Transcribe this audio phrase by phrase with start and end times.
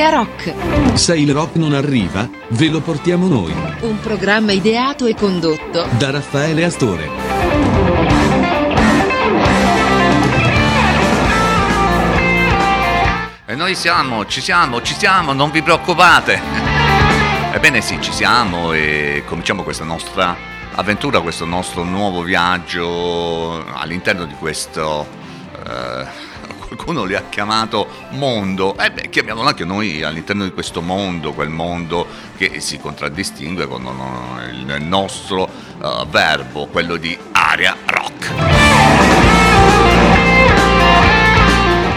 [0.00, 0.96] Area Rock.
[0.96, 3.52] Se il rock non arriva, ve lo portiamo noi.
[3.80, 7.08] Un programma ideato e condotto da Raffaele Astore.
[13.44, 16.40] E noi siamo, ci siamo, ci siamo, non vi preoccupate.
[17.52, 20.34] Ebbene sì, ci siamo e cominciamo questa nostra
[20.76, 25.06] avventura, questo nostro nuovo viaggio all'interno di questo...
[25.66, 26.29] Eh,
[26.70, 31.32] qualcuno li ha chiamato mondo, e eh beh, chiamiamolo anche noi all'interno di questo mondo,
[31.32, 32.06] quel mondo
[32.36, 33.82] che si contraddistingue con
[34.50, 38.32] il nostro uh, verbo, quello di aria rock.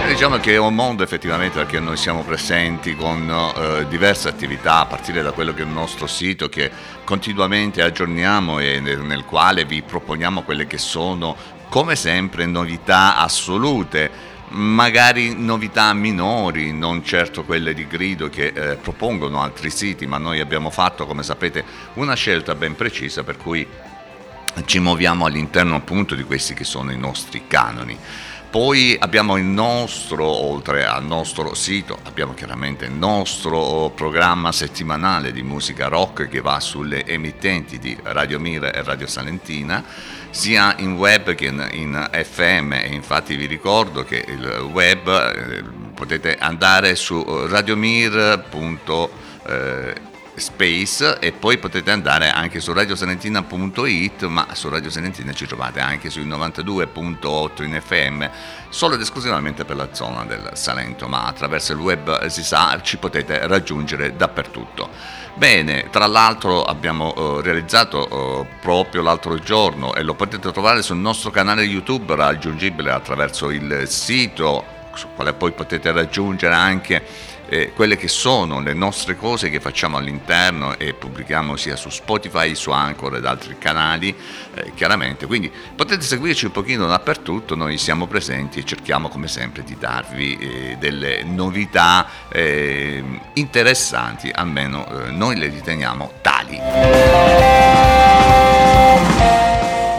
[0.08, 4.86] Diciamo che è un mondo effettivamente perché noi siamo presenti con uh, diverse attività a
[4.88, 6.72] partire da quello che è il nostro sito che
[7.04, 11.36] continuamente aggiorniamo e nel, nel quale vi proponiamo quelle che sono
[11.70, 19.42] come sempre novità assolute magari novità minori, non certo quelle di grido che eh, propongono
[19.42, 23.68] altri siti, ma noi abbiamo fatto, come sapete, una scelta ben precisa per cui
[24.66, 27.98] ci muoviamo all'interno appunto di questi che sono i nostri canoni.
[28.54, 35.42] Poi abbiamo il nostro, oltre al nostro sito, abbiamo chiaramente il nostro programma settimanale di
[35.42, 39.84] musica rock che va sulle emittenti di Radio Mira e Radio Salentina
[40.34, 45.64] sia in web che in, in FM e infatti vi ricordo che il web eh,
[45.94, 47.24] potete andare su
[50.34, 56.10] radiomir.space e poi potete andare anche su radiosalentina.it ma su Radio Salentina ci trovate anche
[56.10, 58.26] sui 92.8 in FM
[58.70, 62.98] solo ed esclusivamente per la zona del Salento ma attraverso il web si sa ci
[62.98, 64.90] potete raggiungere dappertutto.
[65.36, 70.98] Bene, tra l'altro abbiamo uh, realizzato uh, proprio l'altro giorno e lo potete trovare sul
[70.98, 74.64] nostro canale YouTube raggiungibile attraverso il sito,
[74.94, 79.98] sul quale poi potete raggiungere anche eh, quelle che sono le nostre cose che facciamo
[79.98, 84.16] all'interno e pubblichiamo sia su Spotify, su Anchor ed altri canali,
[84.56, 85.28] eh, chiaramente.
[85.28, 90.38] Quindi potete seguirci un pochino dappertutto, noi siamo presenti e cerchiamo come sempre di darvi
[90.38, 96.60] eh, delle novità eh, interessanti, almeno eh, noi le riteniamo tali.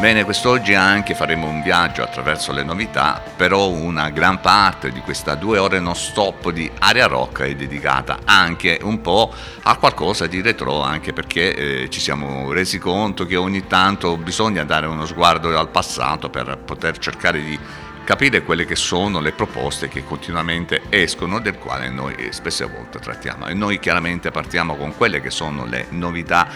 [0.04, 5.34] Bene, quest'oggi anche faremo un viaggio attraverso le novità, però una gran parte di questa
[5.34, 9.32] due ore non stop di Aria Rock è dedicata anche un po'
[9.62, 11.54] a qualcosa di retro, anche perché
[11.84, 16.58] eh, ci siamo resi conto che ogni tanto bisogna dare uno sguardo al passato per
[16.58, 17.58] poter cercare di
[18.04, 23.48] capire quelle che sono le proposte che continuamente escono, del quale noi spesse volte trattiamo.
[23.48, 26.48] E noi chiaramente partiamo con quelle che sono le novità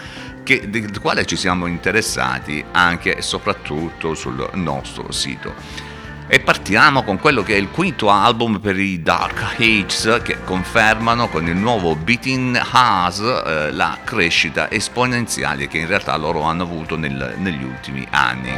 [0.43, 5.88] che, del quale ci siamo interessati anche e soprattutto sul nostro sito.
[6.31, 11.27] E partiamo con quello che è il quinto album per i Dark Ages che confermano
[11.27, 16.95] con il nuovo Beating Has eh, la crescita esponenziale che in realtà loro hanno avuto
[16.95, 18.51] nel, negli ultimi anni.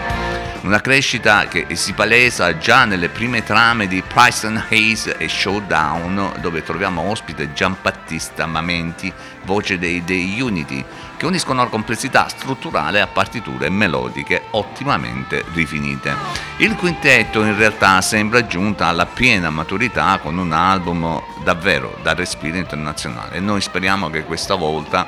[0.64, 6.64] Una crescita che si palesa già nelle prime trame di Preston Hayes e Showdown dove
[6.64, 9.14] troviamo ospite Giambattista Mamenti,
[9.46, 10.84] voce dei, dei Unity
[11.22, 16.16] che uniscono la complessità strutturale a partiture melodiche ottimamente rifinite.
[16.58, 22.58] Il quintetto in realtà sembra giunta alla piena maturità con un album davvero da respiro
[22.58, 25.08] internazionale noi speriamo che questa volta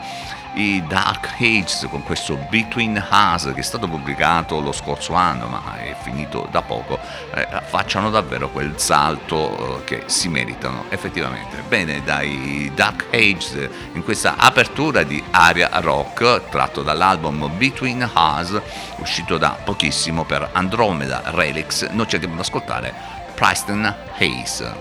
[0.54, 5.78] i Dark Ages con questo Between Us che è stato pubblicato lo scorso anno ma
[5.78, 7.00] è finito da poco
[7.34, 11.64] eh, facciano davvero quel salto eh, che si meritano effettivamente.
[11.68, 18.60] Bene dai Dark Ages in questa apertura di Aria Rock tratto dall'album Between Us
[18.98, 22.94] uscito da pochissimo per Andromeda Relix noi ci andiamo ad ascoltare
[23.36, 24.72] Preston Hayes.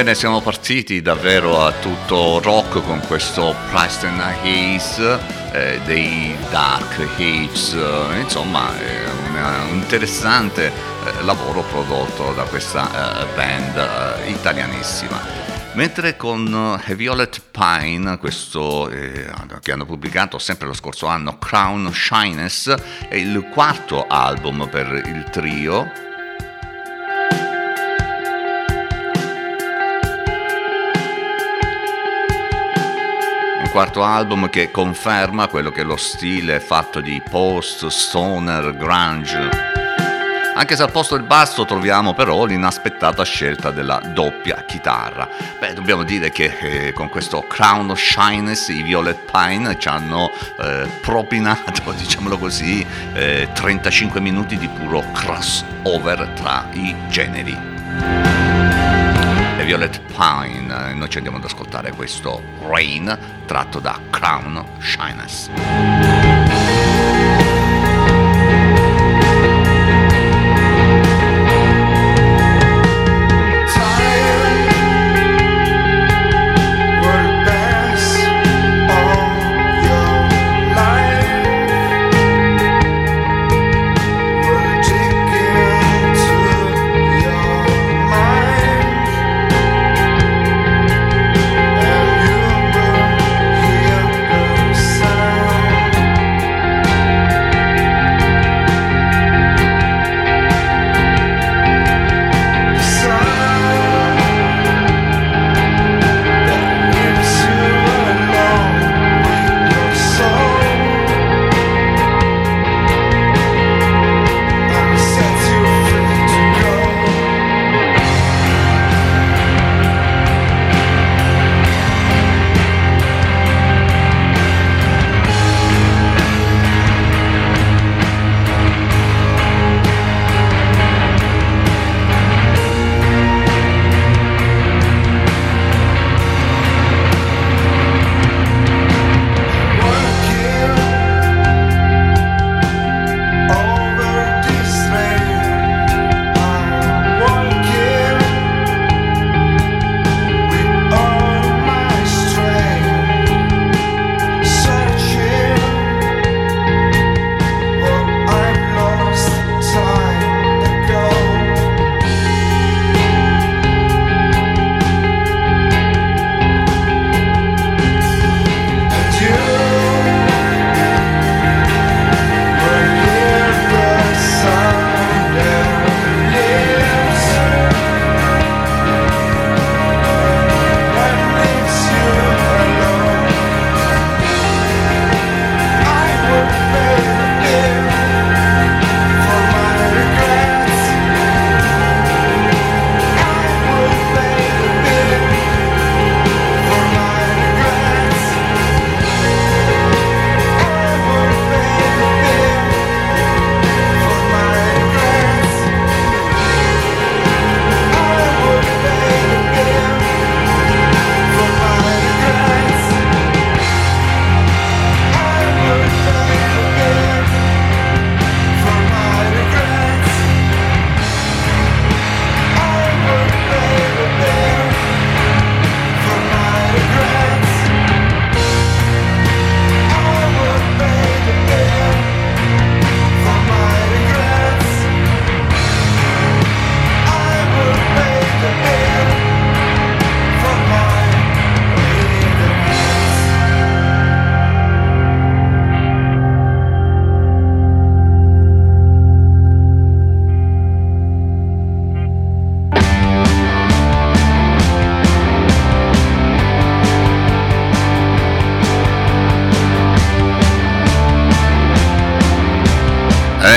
[0.00, 4.98] Ebbene, siamo partiti davvero a tutto rock con questo Preston Hayes
[5.52, 13.20] eh, dei Dark Age, eh, insomma è una- un interessante eh, lavoro prodotto da questa
[13.20, 13.76] eh, band
[14.24, 15.20] eh, italianissima.
[15.74, 19.30] Mentre con eh, Violet Pine, questo eh,
[19.60, 22.74] che hanno pubblicato sempre lo scorso anno, Crown Shyness,
[23.06, 26.08] è il quarto album per il trio,
[33.80, 39.48] quarto album che conferma quello che è lo stile fatto di post, stoner, grunge.
[40.54, 45.26] Anche se al posto del basso troviamo però l'inaspettata scelta della doppia chitarra.
[45.58, 50.30] Beh, dobbiamo dire che eh, con questo Crown of Shyness i Violet Pine ci hanno
[50.60, 57.56] eh, propinato, diciamolo così, eh, 35 minuti di puro crossover tra i generi.
[59.56, 66.19] The Violet Pine, eh, noi ci andiamo ad ascoltare questo Rain tratto da Crown Shyness.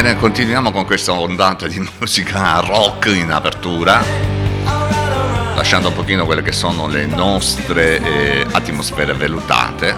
[0.03, 4.03] Bene, continuiamo con questa ondata di musica rock in apertura,
[5.55, 9.95] lasciando un pochino quelle che sono le nostre eh, atmosfere velutate.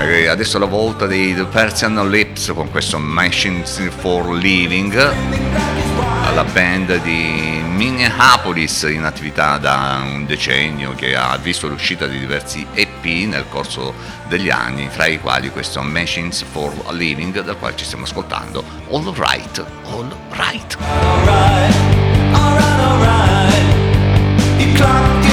[0.00, 4.92] E adesso è la volta dei The Persian Lips con questo Machines for Living,
[6.34, 12.66] la band di Minneapolis in attività da un decennio che ha visto l'uscita di diversi
[12.74, 13.94] EP nel corso
[14.28, 19.14] degli anni, fra i quali questo Machines for Living, dal quale ci stiamo ascoltando All
[19.14, 20.76] Right, All Right.
[24.58, 25.25] E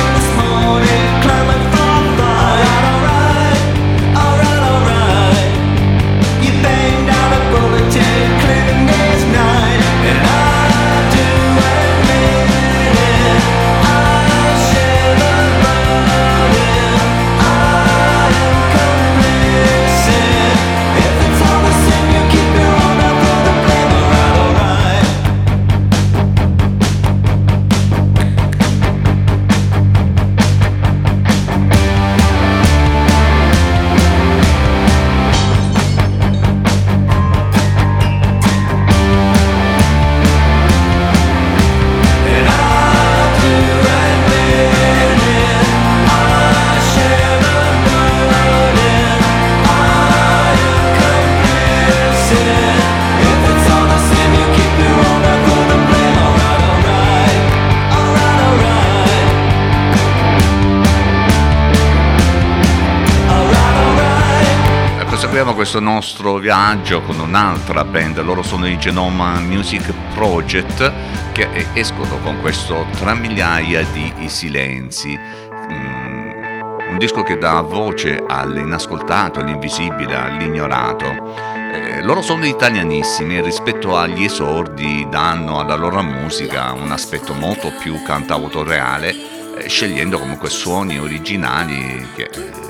[65.63, 70.91] questo nostro viaggio con un'altra band, loro sono i Genoma Music Project
[71.32, 75.17] che escono con questo Tra migliaia di silenzi.
[75.17, 81.34] Mm, un disco che dà voce all'inascoltato, all'invisibile, all'ignorato.
[81.72, 87.72] Eh, loro sono italianissimi e rispetto agli esordi danno alla loro musica un aspetto molto
[87.79, 89.15] più cantautoriale,
[89.60, 92.62] eh, scegliendo comunque suoni originali che eh,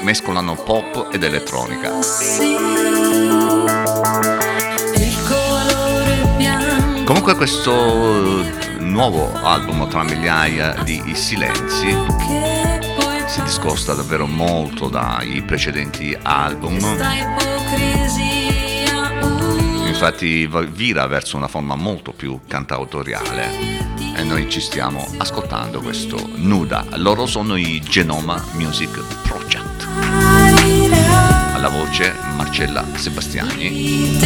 [0.00, 1.92] mescolano pop ed elettronica.
[7.04, 8.44] Comunque questo
[8.78, 11.96] nuovo album tra migliaia di silenzi
[13.26, 16.78] si discosta davvero molto dai precedenti album.
[19.86, 26.84] Infatti vira verso una forma molto più cantautoriale e noi ci stiamo ascoltando questo Nuda.
[26.96, 28.90] Loro sono i Genoma Music
[29.22, 29.57] Project.
[31.54, 34.18] Alla voce Marcella Sebastiani,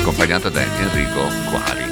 [0.00, 1.84] accompagnata da Enrico Quari.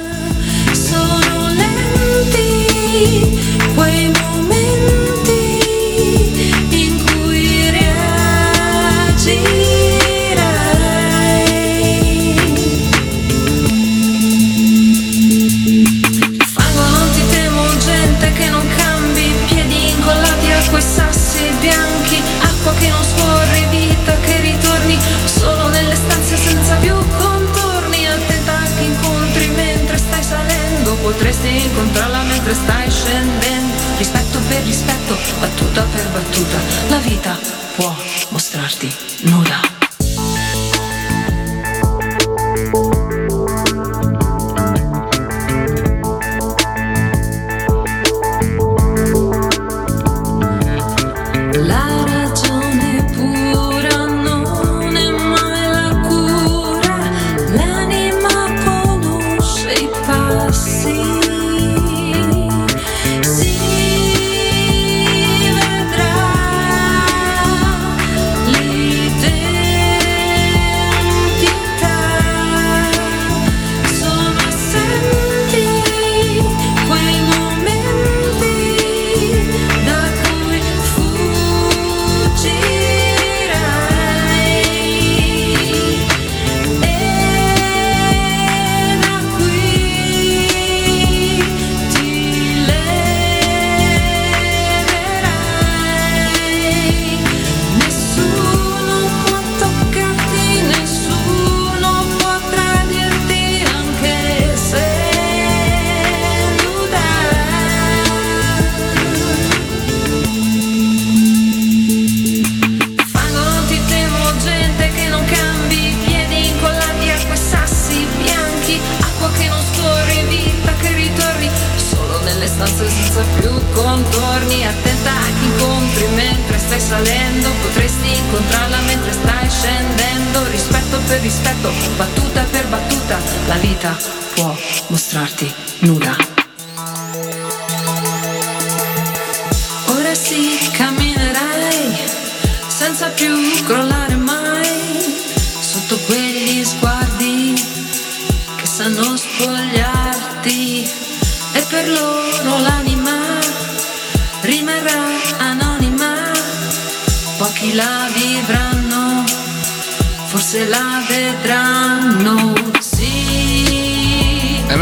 [31.15, 36.57] Potresti incontrarla mentre stai scendendo, rispetto per rispetto, battuta per battuta,
[36.89, 37.39] la vita
[37.75, 37.95] può
[38.29, 39.84] mostrarti nuda.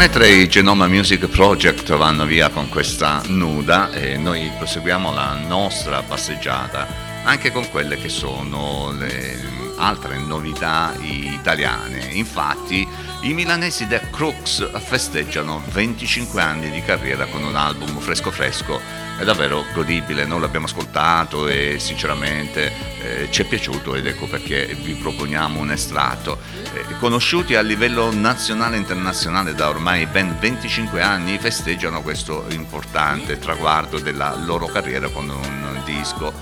[0.04, 6.02] Mentre i Genoma Music Project vanno via con questa nuda e noi proseguiamo la nostra
[6.02, 12.10] passeggiata anche con quelle che sono le altre novità italiane.
[12.12, 12.86] Infatti
[13.22, 18.78] i milanesi The Crooks festeggiano 25 anni di carriera con un album fresco fresco,
[19.18, 24.76] è davvero godibile, noi l'abbiamo ascoltato e sinceramente eh, ci è piaciuto ed ecco perché
[24.80, 26.38] vi proponiamo un estratto.
[26.72, 33.38] Eh, conosciuti a livello nazionale e internazionale da ormai ben 25 anni, festeggiano questo importante
[33.38, 36.32] traguardo della loro carriera con un disco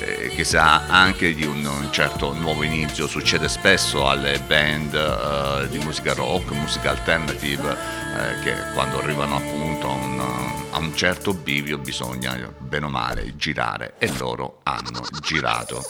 [0.00, 5.78] eh, che sa anche di un, certo nuovo inizio, succede spesso alle band eh, di
[5.78, 11.78] musica rock, musica alternative, eh, che quando arrivano appunto a un, a un certo bivio
[11.78, 15.82] bisogna bene o male girare e loro hanno girato.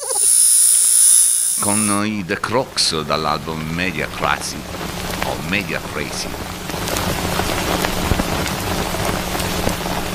[1.61, 4.57] Con i The Crocs dall'album Media Crazy
[5.25, 6.29] o Media Crazy.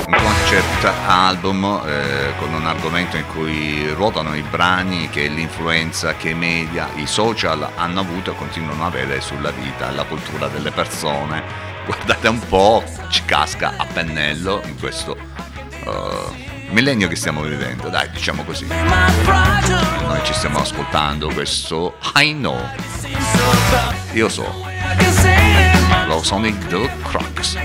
[0.08, 6.30] Un concept album eh, con un argomento in cui ruotano i brani che l'influenza che
[6.30, 10.48] i media, i social hanno avuto e continuano ad avere sulla vita e la cultura
[10.48, 11.75] delle persone.
[11.86, 18.10] Guardate un po', ci casca a pennello in questo eh, millennio che stiamo vivendo, dai,
[18.10, 18.66] diciamo così.
[18.68, 22.60] Noi ci stiamo ascoltando questo I Know.
[24.14, 24.64] Io so.
[26.08, 27.58] Lo sono i The Crocs.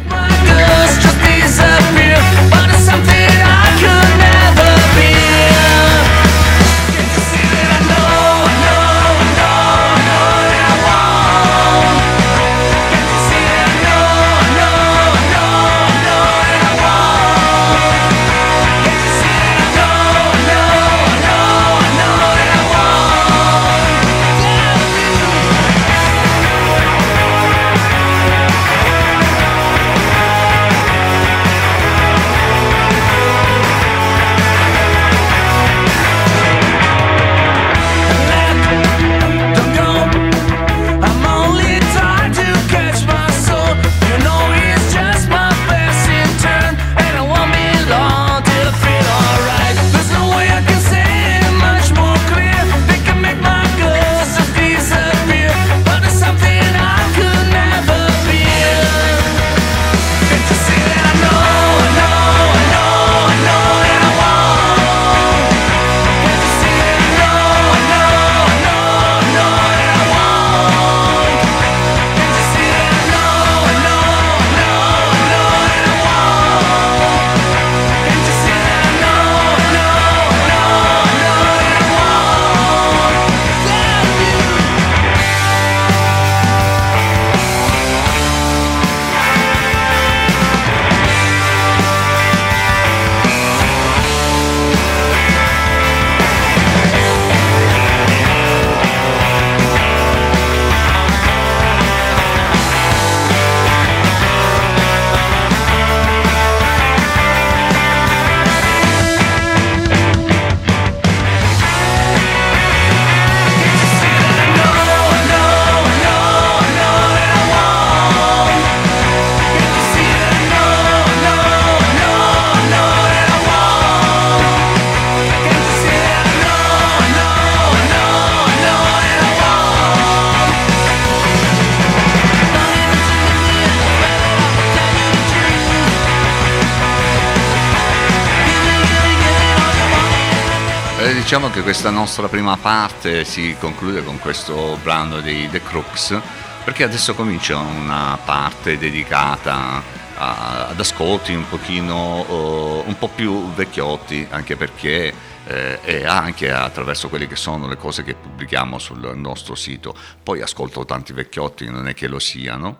[141.31, 146.21] Diciamo che questa nostra prima parte si conclude con questo brano dei The Crooks,
[146.65, 149.81] perché adesso comincia una parte dedicata
[150.17, 155.15] a- ad ascolti un pochino, eh, un po' più vecchiotti, anche perché
[155.47, 159.95] eh, e anche attraverso quelle che sono le cose che pubblichiamo sul nostro sito.
[160.21, 162.77] Poi ascolto tanti vecchiotti, non è che lo siano.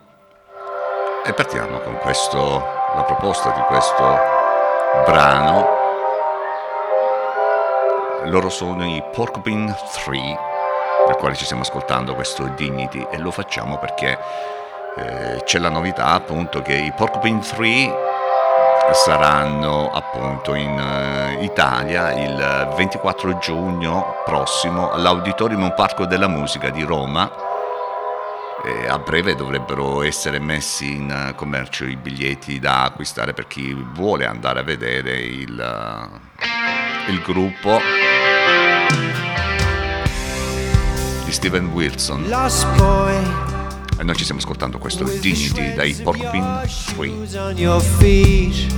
[1.25, 4.19] E partiamo con questo, la proposta di questo
[5.07, 5.80] brano
[8.25, 10.39] loro sono i Porcupine 3,
[11.07, 14.19] per quale ci stiamo ascoltando questo Dignity e lo facciamo perché
[14.97, 18.09] eh, c'è la novità appunto che i Porcupine 3
[18.93, 27.49] saranno appunto in eh, Italia il 24 giugno prossimo all'Auditorium Parco della Musica di Roma.
[28.63, 34.27] E a breve dovrebbero essere messi in commercio i biglietti da acquistare per chi vuole
[34.27, 37.81] andare a vedere il, eh, il gruppo
[41.25, 42.25] di Steven Wilson.
[43.99, 46.63] E noi ci stiamo ascoltando questo Dignity dai Porcupine
[46.97, 47.07] 3.
[47.07, 48.73] Shoes on your feet.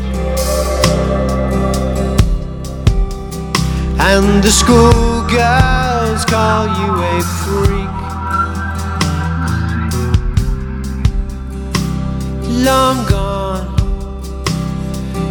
[3.99, 7.91] And the schoolgirls call you a freak.
[12.65, 13.75] Long gone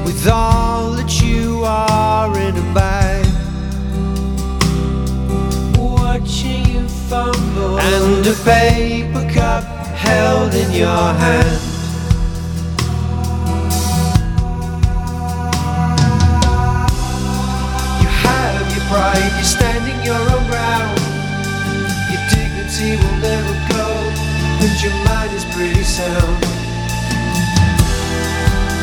[0.05, 2.73] with all that you are in a
[7.13, 11.59] and a paper cup held in your hand.
[17.99, 20.99] You have your pride, you're standing your own ground.
[22.11, 23.87] Your dignity will never go,
[24.63, 26.45] and your mind is pretty sound.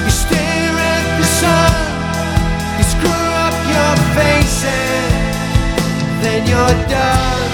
[0.05, 1.73] You stare at the sun,
[2.77, 7.48] you screw up your face, and then you're done.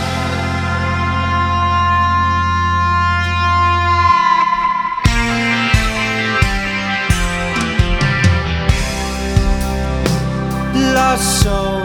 [11.14, 11.80] Lost soul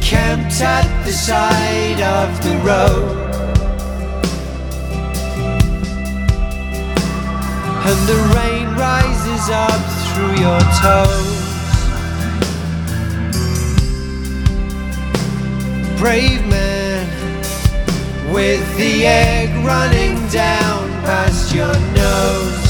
[0.00, 3.16] camped at the side of the road.
[7.88, 11.42] And the rain rises up through your toes.
[16.00, 17.06] Brave man
[18.32, 22.63] with the egg running down past your nose.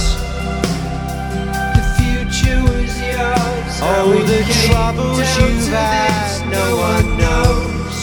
[3.84, 4.06] Yours.
[4.06, 7.96] Oh, the troubles you've had, no one knows.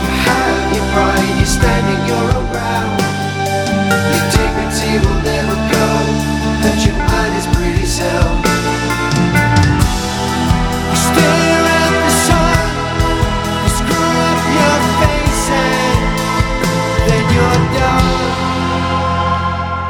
[0.00, 3.00] You have your pride, you're standing your own ground.
[4.10, 5.33] Your dignity will never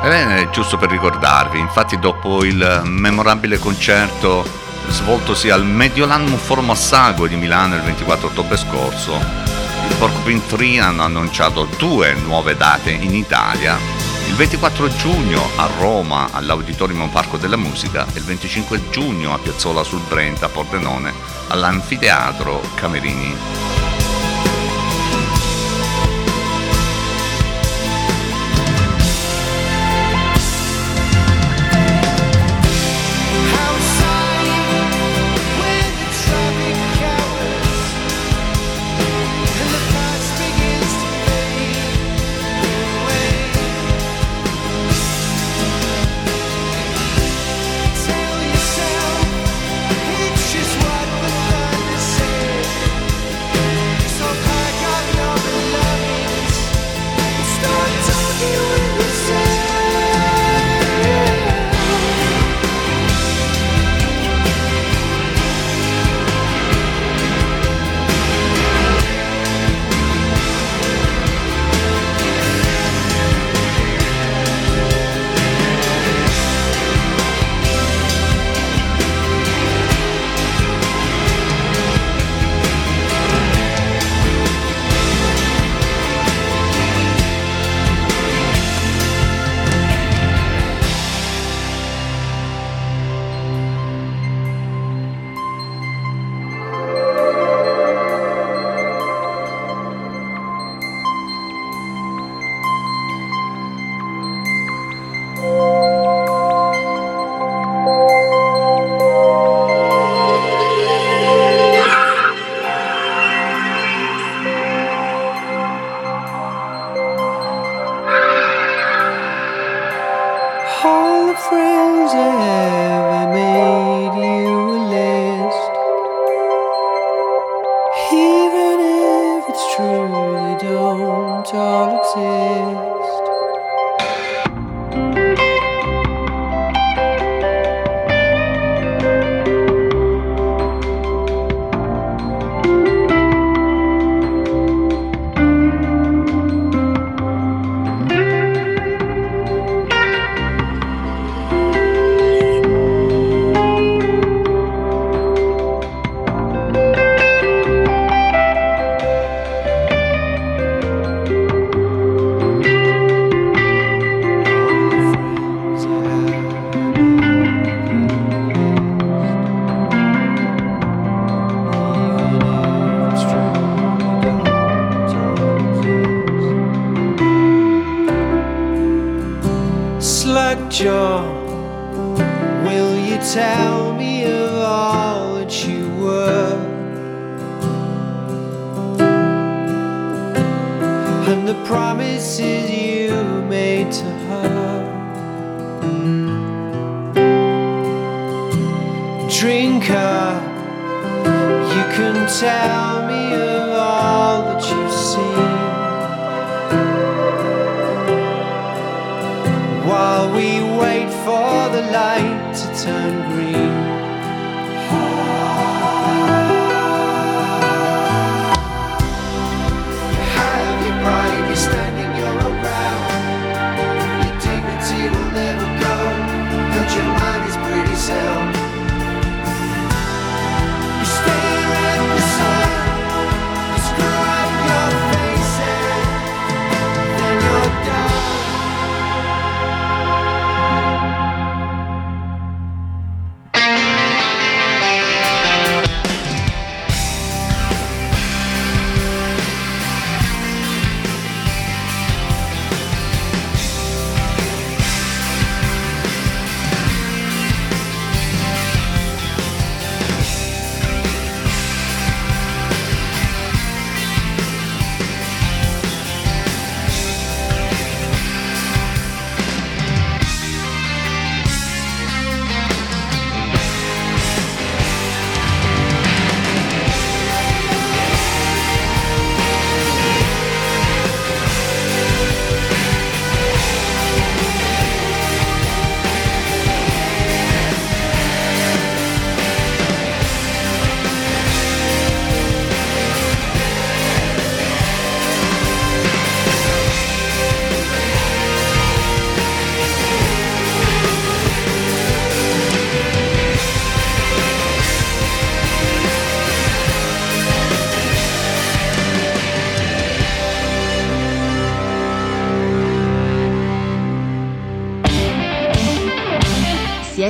[0.04, 4.44] Ebbene, giusto per ricordarvi, infatti dopo il memorabile concerto
[4.88, 11.04] svoltosi al Mediolanum Forum Assago di Milano il 24 ottobre scorso, i Porcupine 3 hanno
[11.04, 13.78] annunciato due nuove date in Italia,
[14.26, 19.82] il 24 giugno a Roma all'Auditorium Parco della Musica e il 25 giugno a Piazzola
[19.82, 21.14] sul Brenta a Pordenone
[21.48, 23.83] all'Anfiteatro Camerini.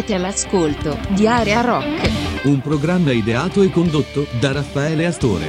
[0.07, 2.11] Siete all'ascolto di Area Rock.
[2.43, 5.47] Un programma ideato e condotto da Raffaele Astore.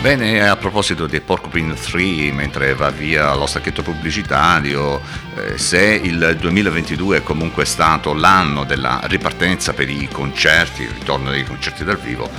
[0.00, 5.02] Bene, a proposito di Porcupine 3, mentre va via lo stacchetto pubblicitario,
[5.36, 11.30] eh, se il 2022 è comunque stato l'anno della ripartenza per i concerti, il ritorno
[11.30, 12.30] dei concerti dal vivo,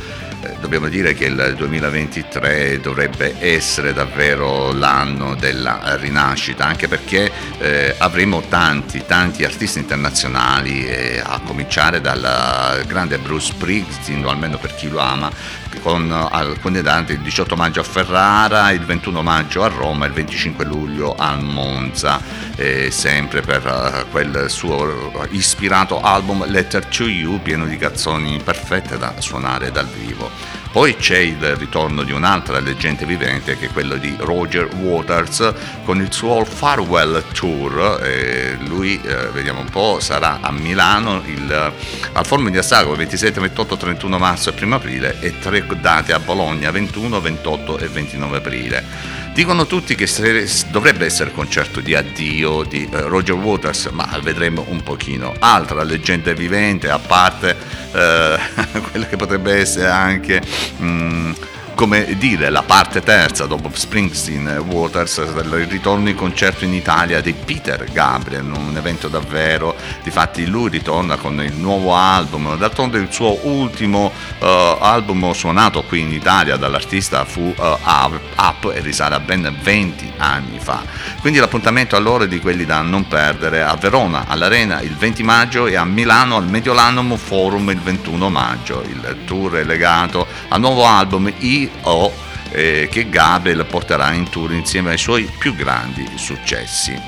[0.60, 8.42] dobbiamo dire che il 2023 dovrebbe essere davvero l'anno della rinascita, anche perché eh, avremo
[8.48, 14.90] tanti, tanti artisti internazionali, eh, a cominciare dal grande Bruce Springsteen, o almeno per chi
[14.90, 15.32] lo ama,
[15.82, 20.66] con alcune date il 18 maggio a Ferrara, il 21 maggio a Roma, il 25
[20.66, 22.22] luglio a Monza,
[22.56, 28.98] eh, sempre per eh, quel suo ispirato album Letter to You, pieno di canzoni perfette
[28.98, 30.29] da suonare dal vivo.
[30.72, 36.00] Poi c'è il ritorno di un'altra leggenda vivente che è quello di Roger Waters con
[36.00, 38.00] il suo Farewell Tour.
[38.04, 41.74] Eh, lui, eh, vediamo un po', sarà a Milano il,
[42.14, 46.14] al Forum di Assago il 27, 28, 31 marzo e 1 aprile e tre date
[46.14, 49.20] a Bologna 21, 28 e 29 aprile.
[49.40, 50.06] Dicono tutti che
[50.70, 55.34] dovrebbe essere concerto di addio di eh, Roger Waters, ma vedremo un pochino.
[55.40, 57.56] Altra leggenda vivente, a parte
[57.94, 58.38] eh,
[58.92, 60.42] quella che potrebbe essere anche...
[60.82, 61.32] mm,
[61.80, 67.32] come dire, la parte terza dopo Springsteen Waters del ritorno in concerto in Italia di
[67.32, 73.40] Peter Gabriel, un evento davvero, difatti lui ritorna con il nuovo album, d'altronde il suo
[73.48, 77.78] ultimo eh, album suonato qui in Italia dall'artista fu eh,
[78.36, 80.84] Up, e risale a ben 20 anni fa.
[81.22, 85.66] Quindi l'appuntamento allora è di quelli da non perdere a Verona, all'Arena il 20 maggio
[85.66, 88.84] e a Milano al Mediolanum Forum il 21 maggio.
[88.86, 91.32] Il tour è legato al nuovo album
[91.84, 92.12] I.O.
[92.52, 97.00] eh, che Gabriel porterà in tour insieme ai suoi più grandi successi.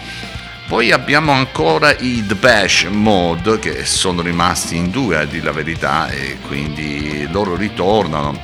[0.68, 5.52] Poi abbiamo ancora i The Bash Mode che sono rimasti in due a dire la
[5.52, 8.42] verità e quindi loro ritornano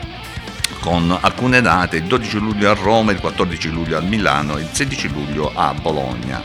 [0.81, 4.69] con alcune date, il 12 luglio a Roma, il 14 luglio a Milano e il
[4.71, 6.41] 16 luglio a Bologna.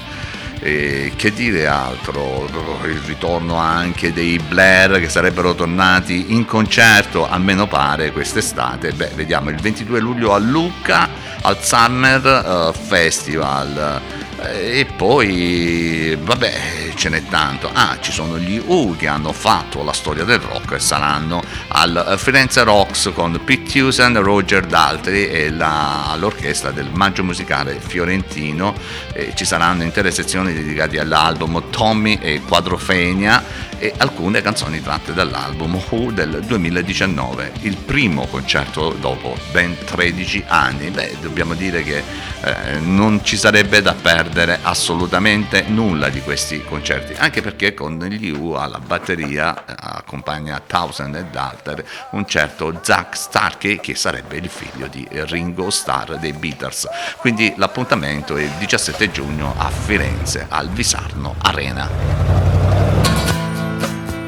[0.64, 2.48] E che dire altro?
[2.85, 8.92] Il ritorno anche dei Blair che sarebbero tornati in concerto, almeno pare, quest'estate.
[8.92, 11.09] Beh, vediamo il 22 luglio a Lucca
[11.42, 14.01] al Summer eh, Festival.
[14.50, 17.70] Eh, E poi, vabbè, ce n'è tanto.
[17.72, 22.12] Ah, ci sono gli U che hanno fatto la storia del rock e saranno al
[22.12, 28.74] eh, Firenze Rocks con Pete Hewson, Roger Daltrey e la- l'orchestra del Maggio Musicale Fiorentino.
[29.12, 35.83] E ci saranno intere sezioni dedicate all'album Tommy e Quadrofenia e alcune canzoni tratte dall'album
[35.91, 40.91] Who del 2019, il primo concerto dopo ben 13 anni.
[40.91, 42.01] Beh, dobbiamo dire che
[42.45, 48.30] eh, non ci sarebbe da perdere assolutamente nulla di questi concerti, anche perché con gli
[48.30, 54.49] U alla batteria eh, accompagna Thousand e Dalter un certo Zack Starkey che sarebbe il
[54.49, 56.87] figlio di Ringo Starr dei Beatles.
[57.16, 62.61] Quindi l'appuntamento è il 17 giugno a Firenze al Visarno Arena.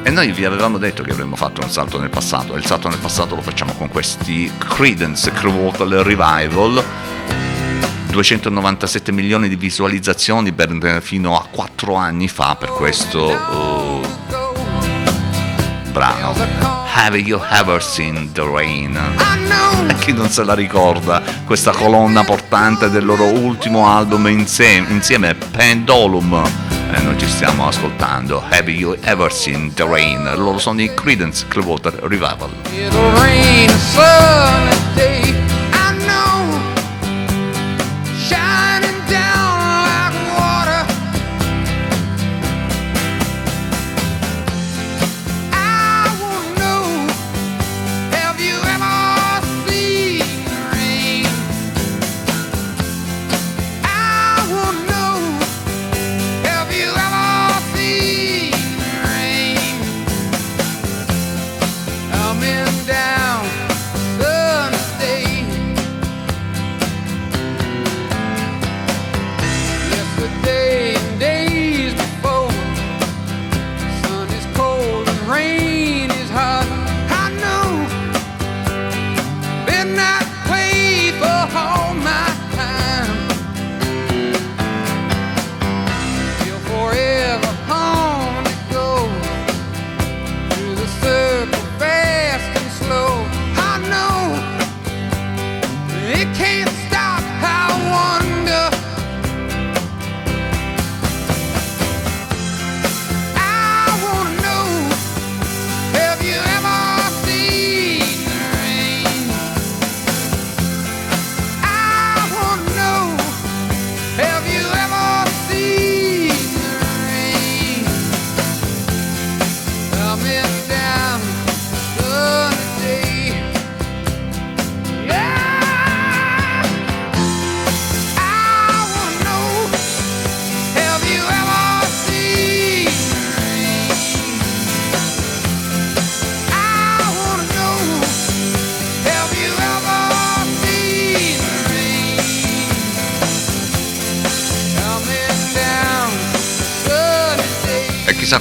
[0.07, 2.87] E noi vi avevamo detto che avremmo fatto un salto nel passato, e il salto
[2.89, 6.83] nel passato lo facciamo con questi Credence Clearwater Revival.
[8.11, 14.05] 297 milioni di visualizzazioni per- fino a 4 anni fa per questo uh,
[15.91, 16.35] brano.
[16.93, 18.95] Have you ever seen the rain?
[19.87, 25.33] E chi non se la ricorda, questa colonna portante del loro ultimo album insieme, insieme
[25.33, 26.43] Pendulum.
[26.91, 28.43] E noi ci stiamo ascoltando.
[28.49, 30.23] Have you ever seen the rain?
[30.35, 32.49] Loro sono i Credence Clearwater Revival.
[32.73, 35.44] It'll rain a sunny day.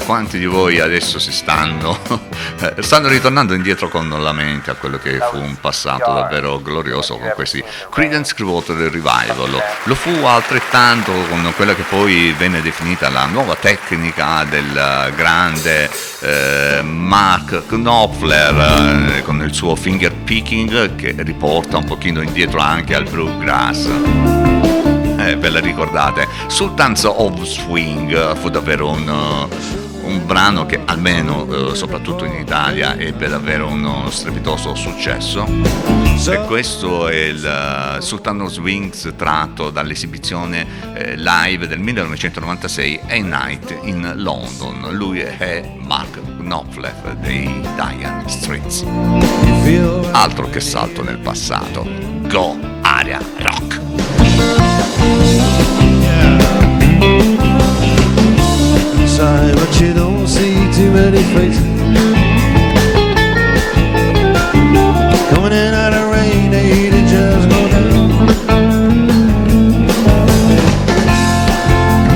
[0.05, 1.99] Quanti di voi adesso si stanno,
[2.81, 7.33] stanno ritornando indietro con la mente a quello che fu un passato davvero glorioso con
[7.35, 9.63] questi Credence Clearwater Revival.
[9.85, 15.91] Lo fu altrettanto con quella che poi venne definita la nuova tecnica del grande
[16.21, 22.95] eh, Mark Knopfler eh, con il suo finger picking che riporta un pochino indietro anche
[22.95, 23.89] al bluegrass.
[25.19, 26.29] Eh, ve la ricordate?
[26.49, 29.49] Sultans of Swing fu davvero un,
[30.05, 35.47] un brano che almeno, uh, soprattutto in Italia, ebbe davvero uno strepitoso successo.
[36.27, 43.17] E questo è il uh, Sultan of Swings tratto dall'esibizione eh, live del 1996 A
[43.17, 44.89] Night in London.
[44.93, 48.85] Lui è Mark Knopfler dei Dire Streets.
[50.13, 51.87] Altro che salto nel passato.
[52.29, 53.83] Go Aria Rock!
[59.17, 61.63] But you don't see too many faces.
[65.31, 68.09] Coming in out of rain, they just go down.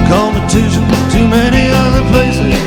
[0.08, 0.82] Competition,
[1.12, 2.58] too many other places.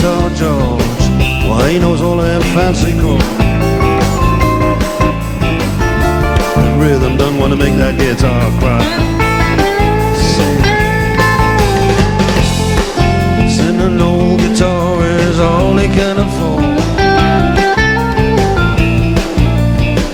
[0.00, 0.80] Guitar George.
[1.44, 3.22] Well, he knows all them fancy chords.
[6.80, 8.80] Rhythm don't want to make that guitar cry.
[10.16, 10.64] Sing.
[13.78, 16.64] An old guitar is all he can afford.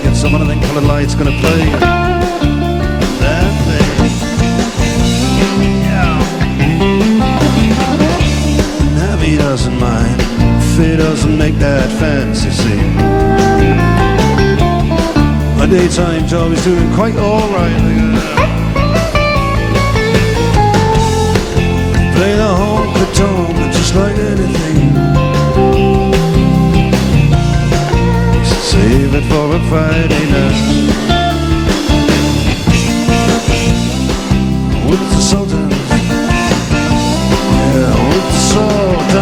[0.03, 2.06] Get some of them colored lights gonna play
[15.67, 17.81] My daytime job is doing quite alright.
[22.15, 24.93] Play the honky tonk just like anything.
[28.45, 30.57] Save it for a Friday night.
[34.89, 35.73] With the Sultans.
[37.75, 39.16] Yeah, with the Sultans.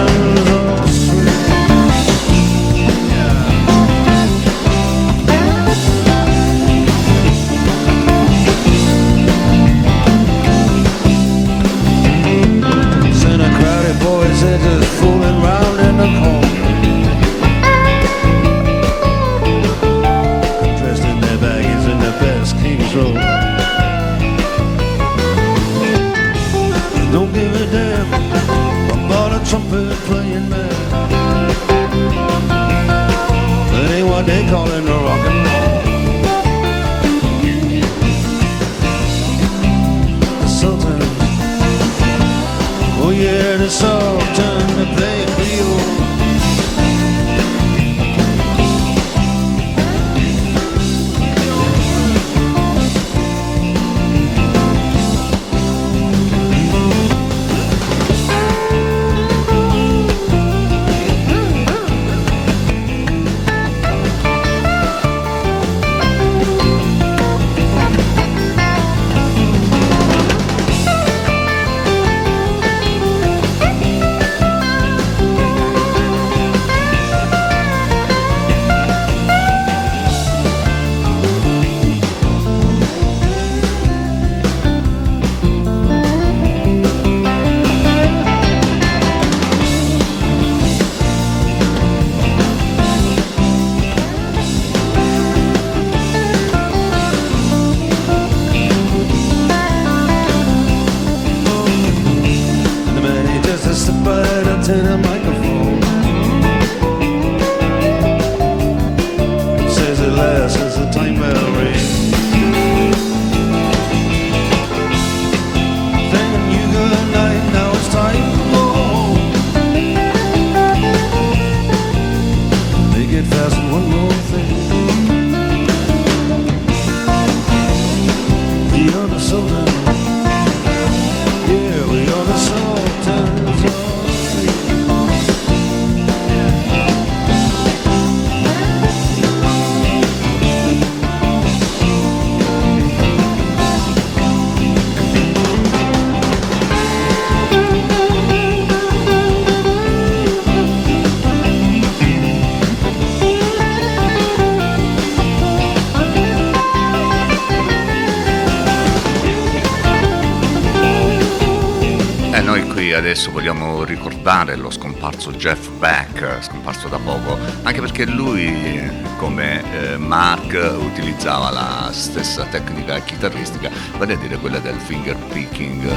[163.16, 169.96] Adesso vogliamo ricordare lo scomparso Jeff Beck, scomparso da poco, anche perché lui, come eh,
[169.96, 175.90] Mark, utilizzava la stessa tecnica chitarristica, vale a dire quella del finger picking,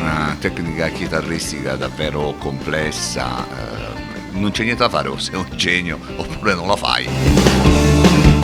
[0.00, 5.98] una tecnica chitarristica davvero complessa, eh, non c'è niente da fare, o sei un genio
[6.16, 7.06] oppure non la fai.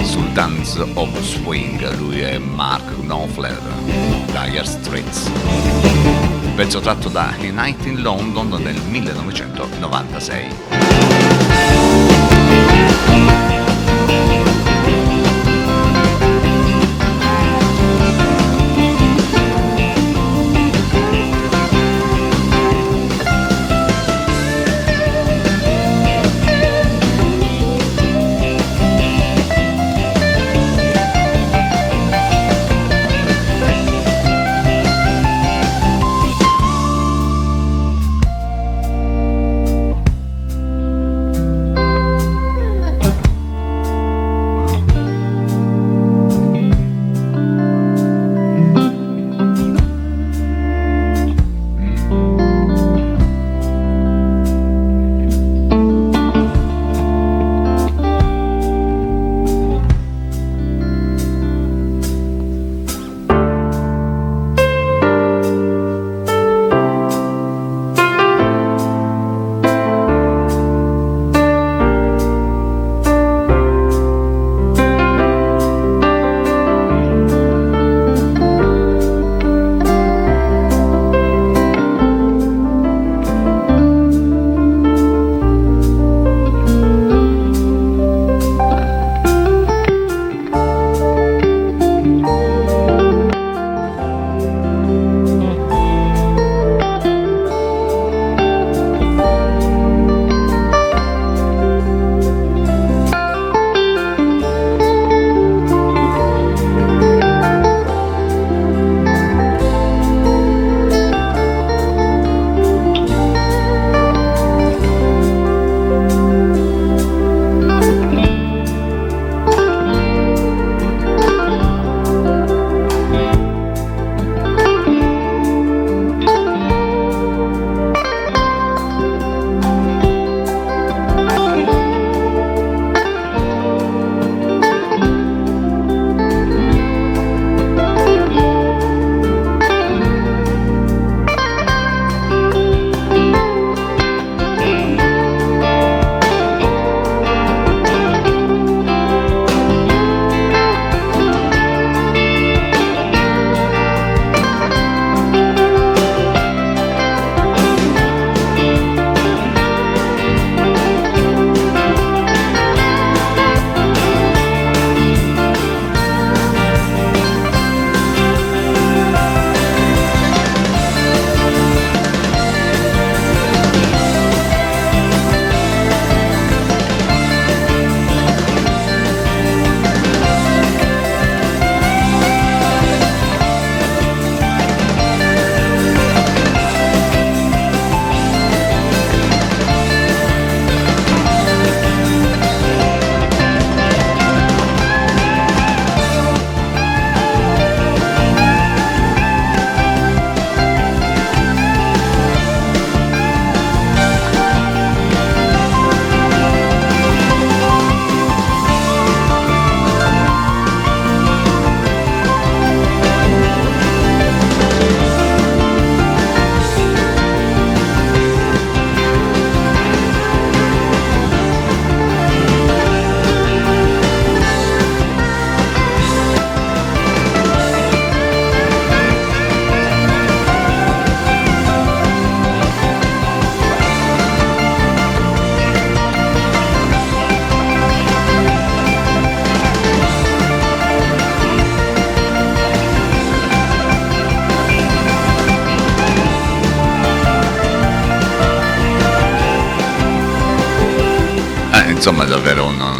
[0.02, 3.58] Sultans of Swing, lui è Mark Knopfler,
[4.26, 6.21] Dire Straits
[6.55, 11.31] pezzo tratto da A Night in London nel 1996.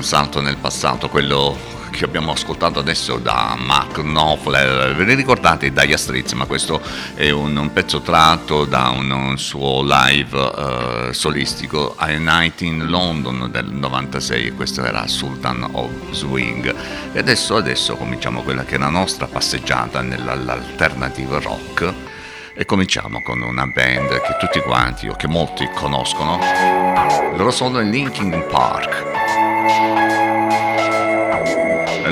[0.03, 1.57] Un salto nel passato, quello
[1.93, 4.97] che abbiamo ascoltato adesso da Mark Knopfler.
[4.97, 6.83] Ve ne ricordate Dire Straits, ma questo
[7.15, 10.37] è un, un pezzo tratto da un, un suo live
[11.09, 16.75] eh, solistico A Night in London del 96 e questo era Sultan of Swing.
[17.13, 21.95] E adesso, adesso cominciamo quella che è la nostra passeggiata nell'alternative rock.
[22.55, 26.41] E cominciamo con una band che tutti quanti o che molti conoscono.
[27.37, 29.12] Loro sono i Linkin Park.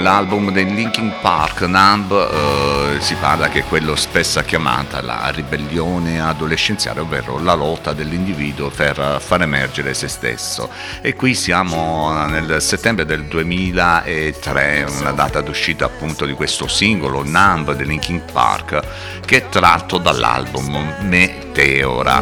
[0.00, 6.22] L'album dei Linkin Park, Numb, eh, si parla che è quello spesso chiamata la ribellione
[6.22, 10.70] adolescenziale, ovvero la lotta dell'individuo per far emergere se stesso.
[11.02, 17.74] E qui siamo nel settembre del 2003, una data d'uscita appunto di questo singolo Numb
[17.74, 18.80] dei Linkin Park,
[19.26, 22.20] che è tratto dall'album Meteora.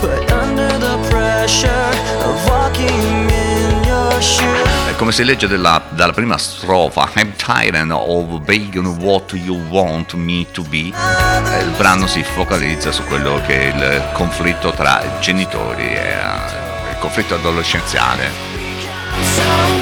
[0.00, 1.90] But under the pressure
[2.24, 4.70] of walking in your shoes.
[5.00, 10.46] Come si legge dalla, dalla prima strofa, I'm tired of being what you want me
[10.52, 15.92] to be, eh, il brano si focalizza su quello che è il conflitto tra genitori,
[15.92, 18.30] e, eh, il conflitto adolescenziale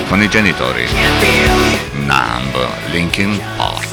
[0.09, 0.89] con i genitori.
[1.93, 3.88] Numb, Linkin Park.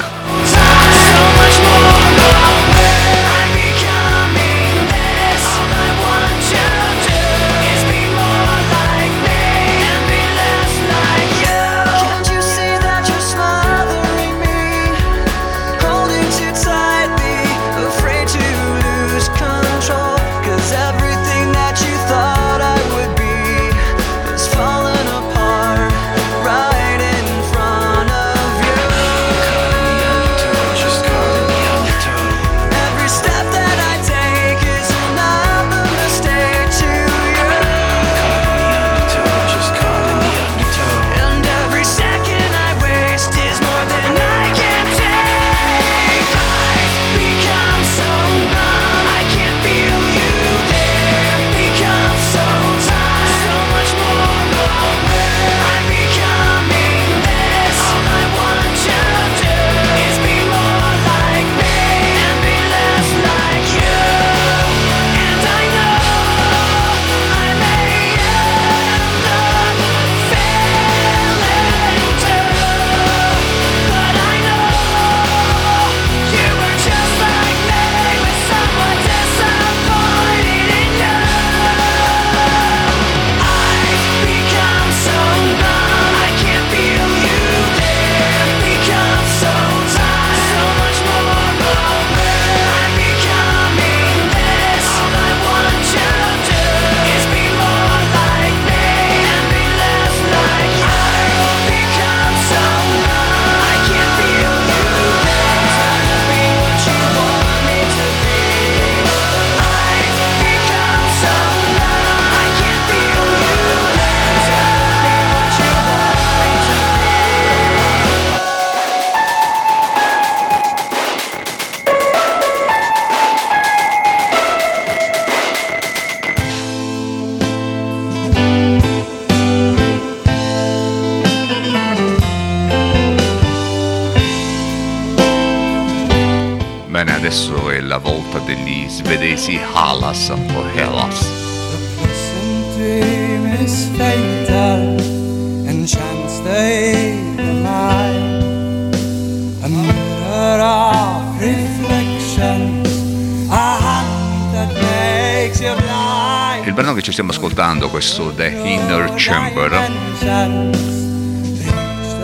[157.96, 159.90] Questo The Inner Chamber,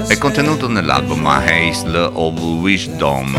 [0.06, 3.34] è contenuto nell'album A Hazel of Wisdom,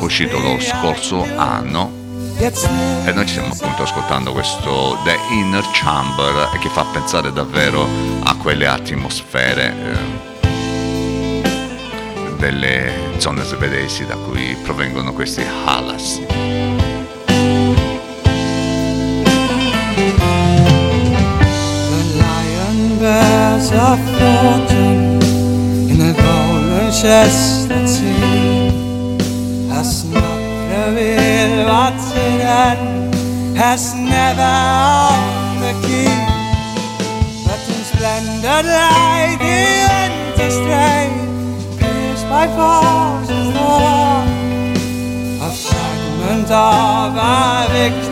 [0.00, 1.92] uscito lo scorso anno
[2.36, 7.86] e noi ci stiamo appunto ascoltando questo The Inner Chamber che fa pensare davvero
[8.24, 9.72] a quelle atmosfere
[10.42, 11.42] eh,
[12.38, 16.43] delle zone svedesi da cui provengono questi Halas.
[23.56, 25.22] As are falling
[25.88, 26.90] in a golden
[27.86, 28.72] tid
[29.70, 32.78] Her snabler vil være til den
[33.56, 34.54] has never
[35.10, 35.22] on
[35.62, 36.14] the key
[37.46, 39.60] But in splendor light the
[40.02, 40.56] endless
[41.78, 44.24] Pierced by forces of war
[45.64, 47.68] fragment of a.
[47.72, 48.03] victory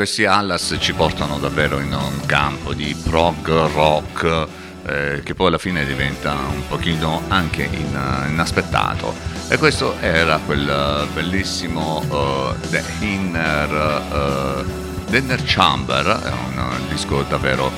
[0.00, 4.46] questi Allas ci portano davvero in un campo di prog rock
[4.86, 9.12] eh, che poi alla fine diventa un pochino anche in- inaspettato.
[9.50, 16.58] E questo era quel eh, bellissimo eh, The Inner, eh, The Inner Chamber, è un
[16.58, 17.70] eh, disco davvero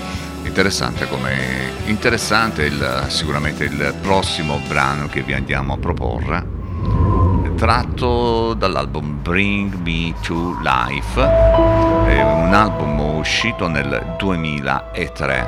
[0.45, 7.22] interessante come interessante il- sicuramente il prossimo brano che vi andiamo a proporre
[7.63, 15.47] tratto dall'album Bring Me to Life, è un album uscito nel 2003.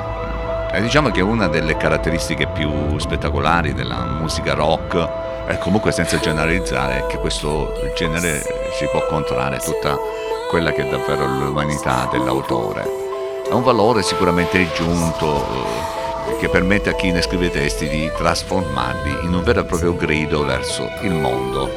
[0.71, 4.95] E diciamo che una delle caratteristiche più spettacolari della musica rock,
[5.45, 8.41] e comunque senza generalizzare, è che questo genere
[8.79, 9.97] si può contrarre tutta
[10.49, 12.83] quella che è davvero l'umanità dell'autore.
[13.51, 15.94] Ha un valore sicuramente giunto eh,
[16.39, 20.43] che permette a chi ne scrive testi di trasformarli in un vero e proprio grido
[20.45, 21.69] verso il mondo.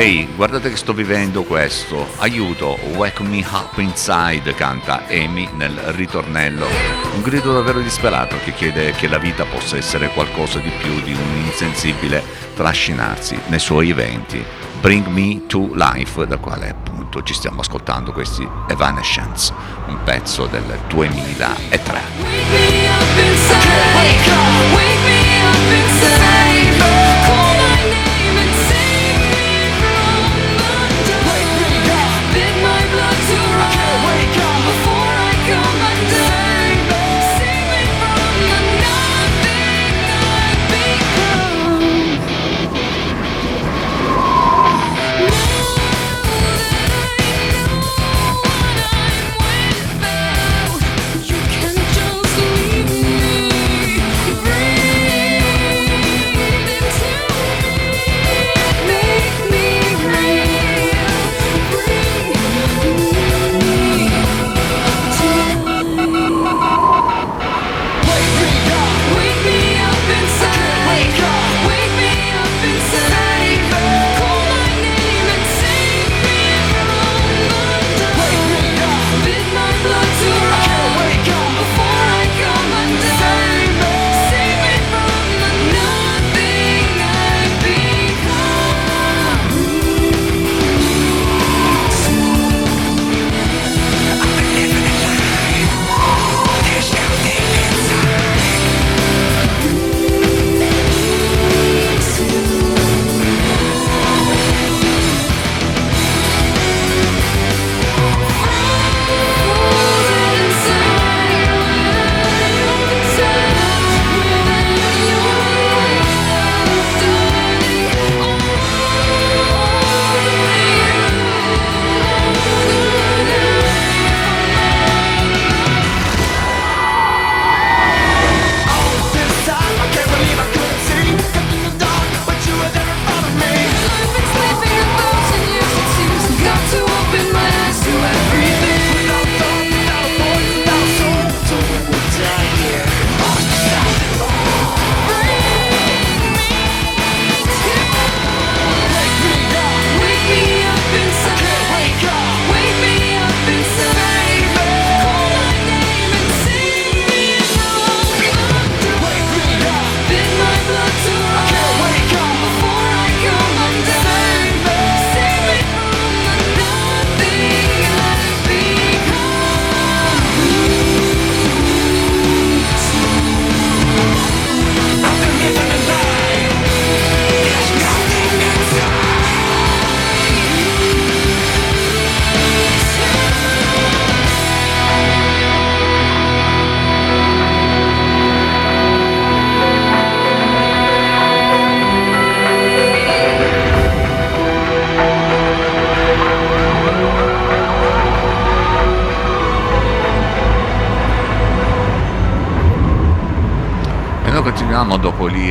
[0.00, 2.06] Ehi, guardate che sto vivendo questo.
[2.20, 6.66] Aiuto, wake me up inside, canta Amy nel ritornello.
[7.16, 11.12] Un grido davvero disperato che chiede che la vita possa essere qualcosa di più di
[11.12, 12.22] un insensibile
[12.54, 14.42] trascinarsi nei suoi eventi.
[14.80, 19.52] Bring me to life, dal quale appunto ci stiamo ascoltando questi Evanescence,
[19.88, 22.00] un pezzo del 2003.
[23.92, 24.70] Become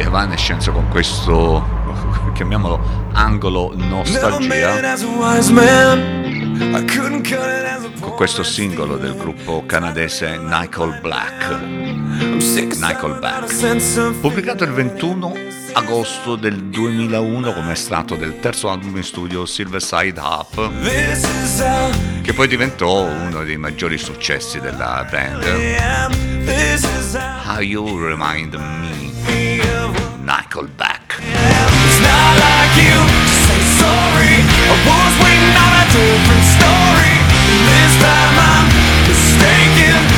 [0.10, 1.64] Evanescence con questo,
[2.34, 2.80] chiamiamolo
[3.14, 4.95] angolo nostalgia,
[7.99, 11.62] con questo singolo del gruppo canadese Nickel Black.
[12.80, 14.20] Nickelback.
[14.20, 15.32] Pubblicato il 21
[15.74, 20.72] agosto del 2001 come estratto del terzo album in studio Silver Side Up,
[22.24, 25.43] che poi diventò uno dei maggiori successi della band.
[27.45, 28.98] How You Remind Me,
[30.49, 30.99] Michael Beck.
[39.07, 40.09] mistaken.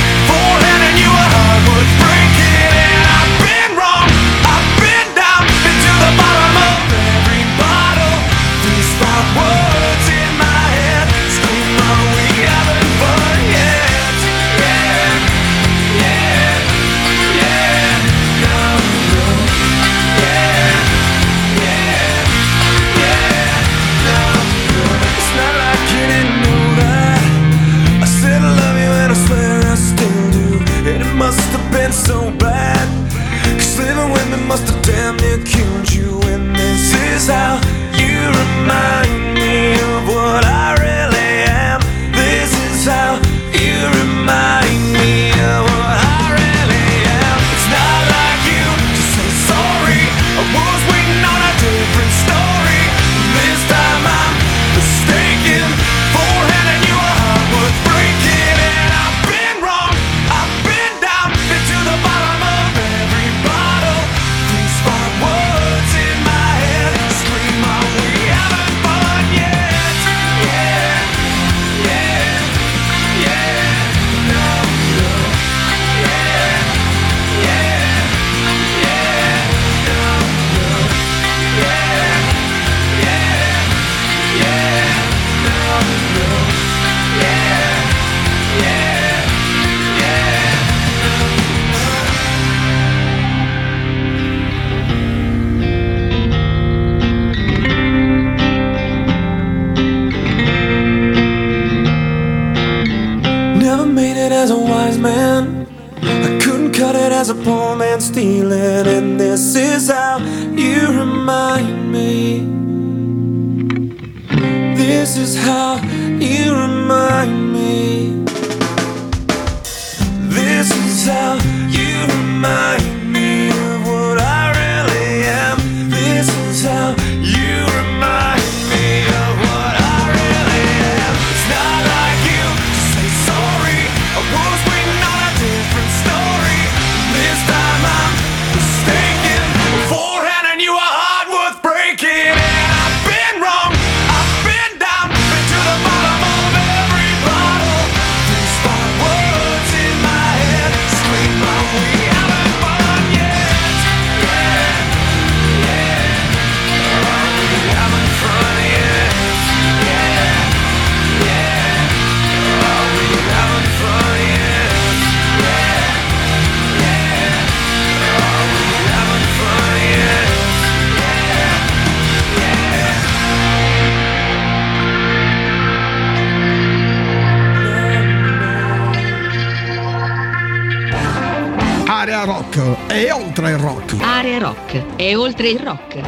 [184.72, 186.00] Rock e oltre il rock.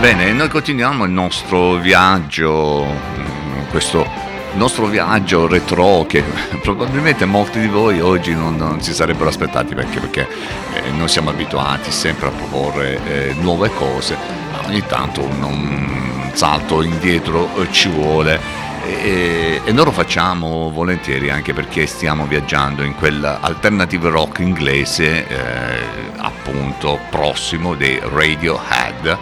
[0.00, 4.06] Bene, noi continuiamo il nostro viaggio, mm, questo
[4.54, 6.22] nostro viaggio retro che
[6.62, 10.28] probabilmente molti di voi oggi non, non si sarebbero aspettati perché, perché
[10.74, 14.16] eh, noi siamo abituati sempre a proporre eh, nuove cose,
[14.52, 18.57] ma ogni tanto un, un salto indietro eh, ci vuole
[18.88, 25.82] e, e noi lo facciamo volentieri anche perché stiamo viaggiando in quell'alternative rock inglese eh,
[26.16, 29.18] appunto prossimo dei Radiohead.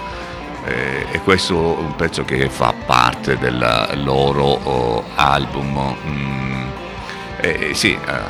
[0.65, 6.69] Eh, e questo è un pezzo che fa parte del loro oh, album mm,
[7.39, 8.21] eh, sì, eh,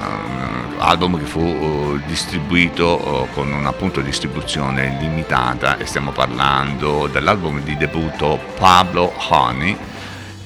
[0.79, 5.77] album che fu oh, distribuito oh, con una appunto distribuzione limitata.
[5.79, 9.96] E stiamo parlando dell'album di debutto Pablo Honey eh,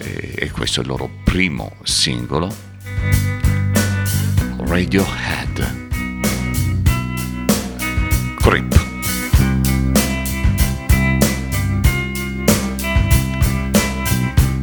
[0.00, 2.54] e questo è il loro primo singolo
[4.58, 5.88] Radiohead.
[8.36, 8.88] Creep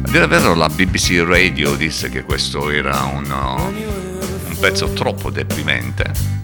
[0.02, 6.37] A dire vero la BBC Radio disse che questo era un, un pezzo troppo deprimente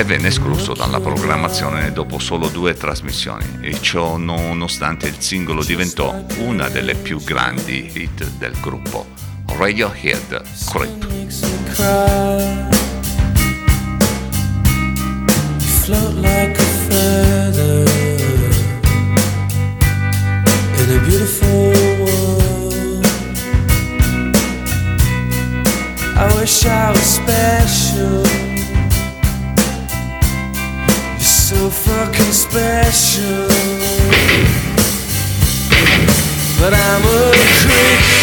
[0.00, 6.24] e venne escluso dalla programmazione dopo solo due trasmissioni e ciò nonostante il singolo diventò
[6.38, 9.06] una delle più grandi hit del gruppo
[9.58, 11.06] Radiohead Creep.
[20.78, 23.04] in a beautiful world.
[26.16, 28.49] I wish I was special.
[31.70, 33.46] Fucking special.
[36.60, 38.19] But I'm a creep.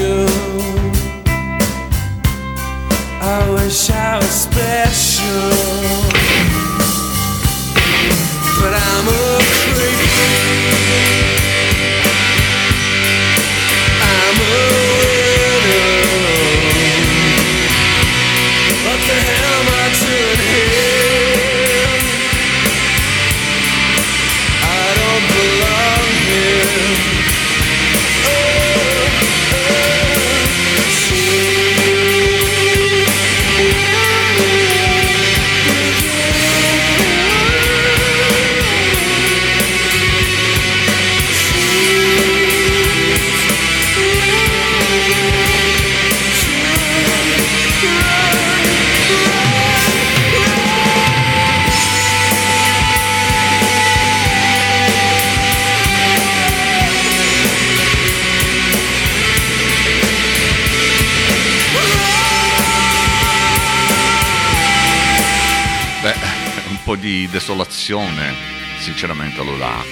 [0.00, 0.29] Special.
[69.40, 69.84] Sinceramente lo dà.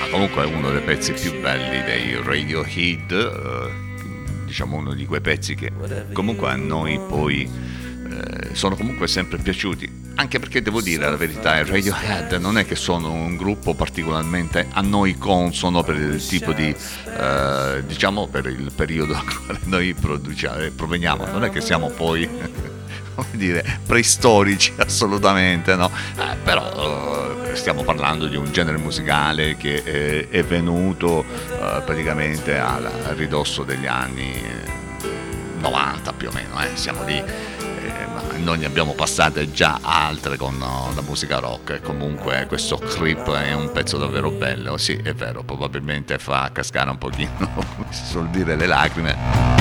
[0.00, 5.54] Ma comunque uno dei pezzi più belli dei Radiohead, eh, diciamo uno di quei pezzi
[5.54, 5.70] che
[6.12, 10.00] comunque a noi poi eh, sono comunque sempre piaciuti.
[10.14, 14.68] Anche perché devo dire la verità, i Radiohead non è che sono un gruppo particolarmente
[14.70, 19.94] a noi consono per il tipo di, eh, diciamo, per il periodo al quale noi
[19.96, 21.26] eh, proveniamo.
[21.26, 22.28] Non è che siamo poi
[23.14, 25.90] come dire, preistorici assolutamente, no?
[26.18, 27.21] Eh, però
[27.54, 32.82] stiamo parlando di un genere musicale che eh, è venuto eh, praticamente al,
[33.16, 37.16] ridosso degli anni eh, 90 più o meno, eh, siamo lì.
[37.16, 42.76] eh, noi ne abbiamo passate già altre con eh, la musica rock e comunque questo
[42.76, 47.86] creep è un pezzo davvero bello, sì è vero, probabilmente fa cascare un pochino, come
[47.90, 49.60] si suol dire, le lacrime.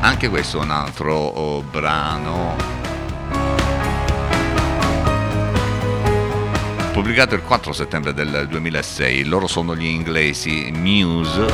[0.00, 2.81] Anche questo è un altro oh, brano
[7.02, 9.24] pubblicato il 4 settembre del 2006.
[9.24, 11.52] Loro sono gli inglesi Muse.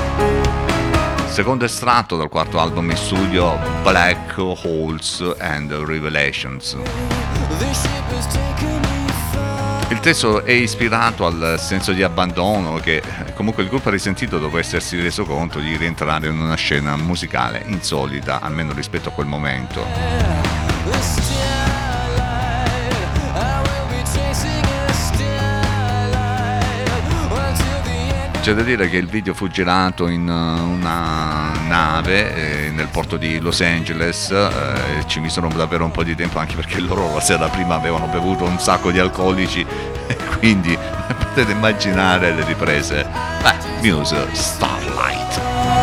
[1.26, 6.76] Secondo estratto dal quarto album in studio Black Holes and Revelations.
[9.88, 13.02] Il testo è ispirato al senso di abbandono che
[13.34, 17.62] comunque il gruppo ha risentito dopo essersi reso conto di rientrare in una scena musicale
[17.68, 20.67] insolita, almeno rispetto a quel momento.
[28.48, 33.18] C'è da dire che il video fu girato in uh, una nave eh, nel porto
[33.18, 37.20] di Los Angeles, eh, ci misero davvero un po' di tempo anche perché loro la
[37.20, 39.60] sera prima avevano bevuto un sacco di alcolici
[40.08, 40.74] e quindi
[41.06, 43.06] potete immaginare le riprese.
[43.42, 45.77] Beh, Muse, Starlight.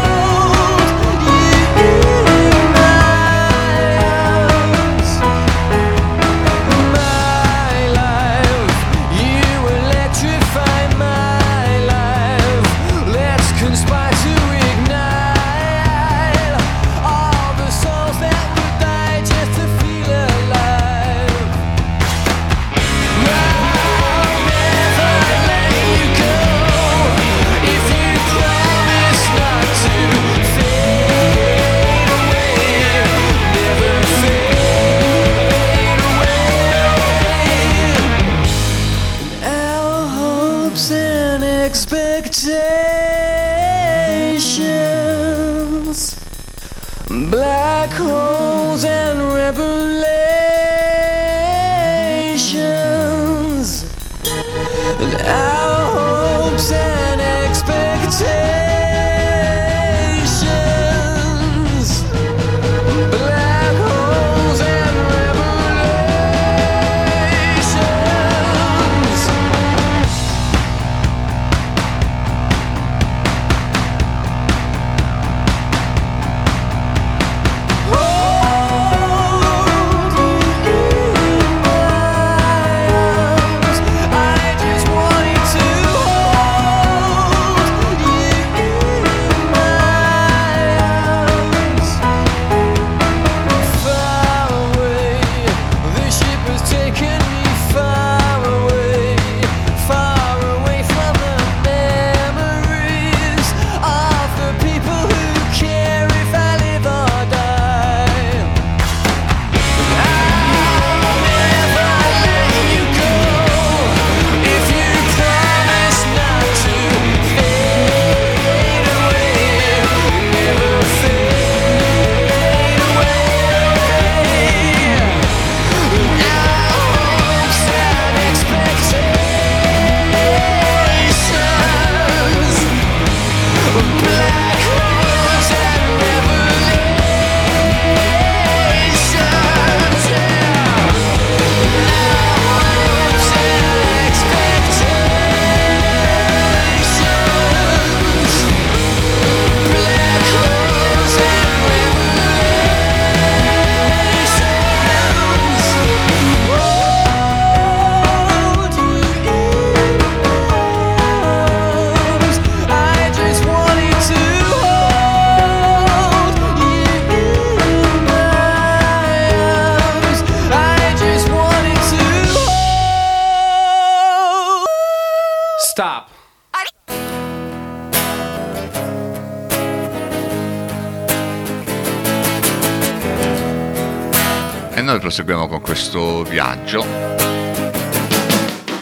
[185.16, 186.84] Proseguiamo con questo viaggio.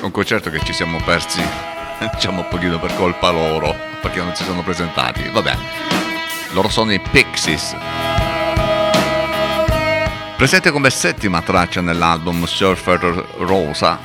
[0.02, 1.40] Un concerto che ci siamo persi,
[2.12, 5.30] diciamo un pochino per colpa loro, perché non si sono presentati.
[5.30, 5.56] Vabbè,
[6.54, 7.76] loro sono i Pixies.
[10.36, 14.00] Presente come settima traccia nell'album Surfer Rosa,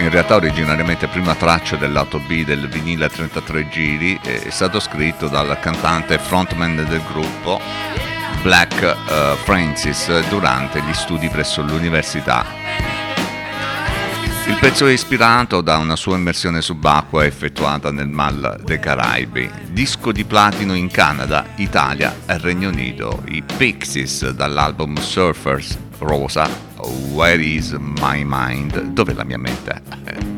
[0.00, 4.80] in realtà originariamente prima traccia del lato B del vinile a 33 giri, è stato
[4.80, 8.03] scritto dal cantante e frontman del gruppo
[8.44, 12.44] Black eh, Francis durante gli studi presso l'università.
[14.46, 20.12] Il pezzo è ispirato da una sua immersione subacquea effettuata nel Mar dei Caraibi, disco
[20.12, 26.46] di platino in Canada, Italia e Regno Unito, i Pixies dall'album Surfers Rosa,
[27.12, 28.78] Where is my mind?
[28.92, 29.80] Dov'è la mia mente?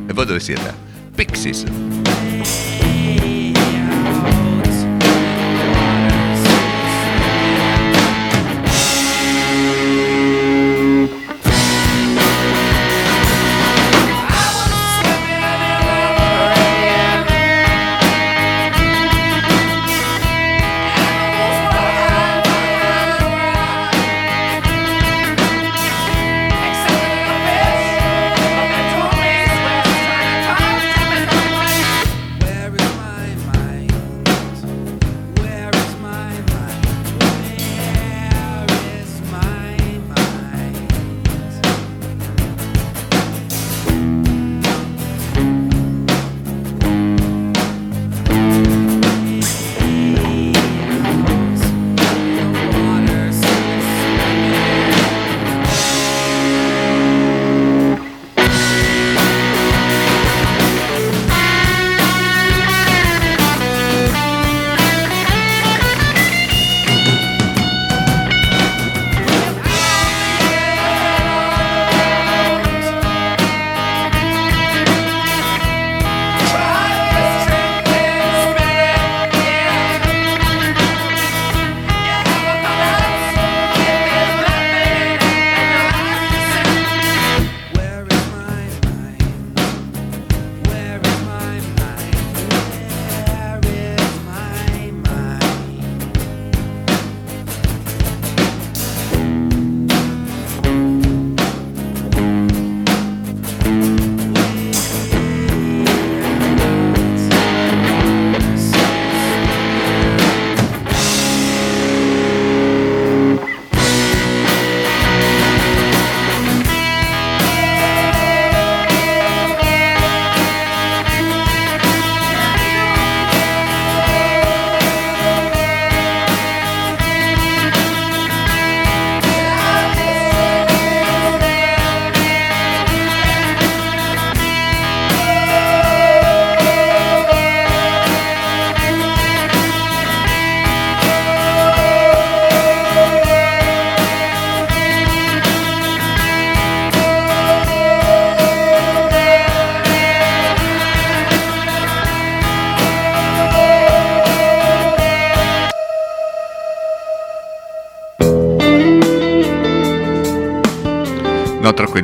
[0.07, 0.73] E voi dove siete?
[1.13, 1.65] Pixies.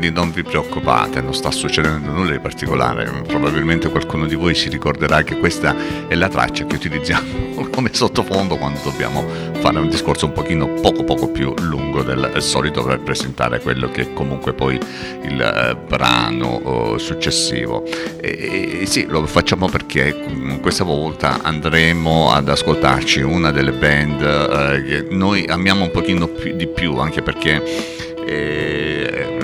[0.03, 3.09] Tranquilli, non vi preoccupate, non sta succedendo nulla di particolare.
[3.27, 5.77] Probabilmente qualcuno di voi si ricorderà che questa
[6.09, 9.25] è la traccia che utilizziamo come sottofondo quando dobbiamo
[9.61, 14.03] fare un discorso un pochino poco poco più lungo del solito per presentare quello che
[14.03, 14.79] è comunque poi
[15.23, 17.85] il eh, brano eh, successivo.
[18.21, 24.83] E, sì, lo facciamo perché mm, questa volta andremo ad ascoltarci una delle band eh,
[24.83, 28.11] che noi amiamo un pochino di più, anche perché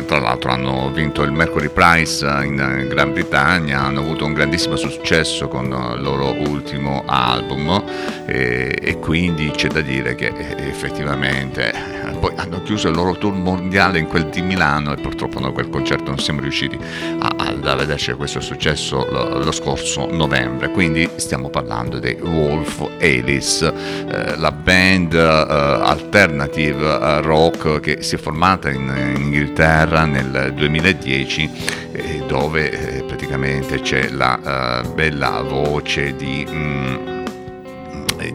[0.08, 5.48] tra l'altro hanno vinto il Mercury Prize in Gran Bretagna, hanno avuto un grandissimo successo
[5.48, 7.84] con il loro ultimo album
[8.24, 13.34] e, e quindi c'è da dire che eh, effettivamente poi hanno chiuso il loro tour
[13.34, 16.78] mondiale in quel di Milano e purtroppo noi quel concerto non siamo riusciti
[17.18, 20.70] a, a vederci questo successo lo, lo scorso novembre.
[20.70, 28.16] Quindi stiamo parlando dei Wolf Alice eh, la band eh, alternative eh, rock che si
[28.16, 31.50] è formata in, in Inghilterra nel 2010
[31.92, 37.24] eh, dove eh, praticamente c'è la eh, bella voce di, mm,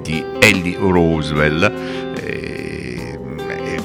[0.01, 2.12] di Ellie Roosevelt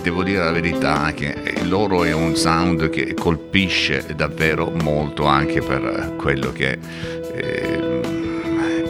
[0.03, 6.15] devo dire la verità che loro è un sound che colpisce davvero molto anche per
[6.17, 6.79] quello che
[7.33, 8.01] eh,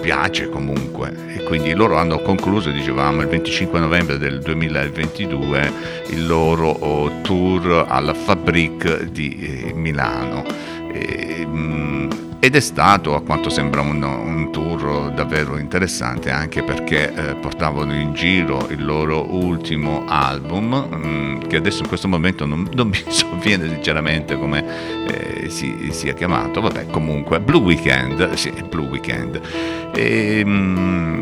[0.01, 1.15] piace comunque.
[1.35, 5.73] E quindi loro hanno concluso dicevamo il 25 novembre del 2022
[6.11, 10.45] il loro oh, tour alla Fabric di eh, Milano.
[10.93, 11.38] E,
[12.41, 17.95] ed è stato a quanto sembra un, un tour davvero interessante anche perché eh, portavano
[17.95, 23.03] in giro il loro ultimo album mm, che adesso in questo momento non, non mi
[23.09, 24.65] sovviene sinceramente come
[25.07, 26.61] eh, si sia chiamato.
[26.61, 29.41] Vabbè comunque Blue Weekend sì Blue Weekend.
[29.95, 31.21] E, mm,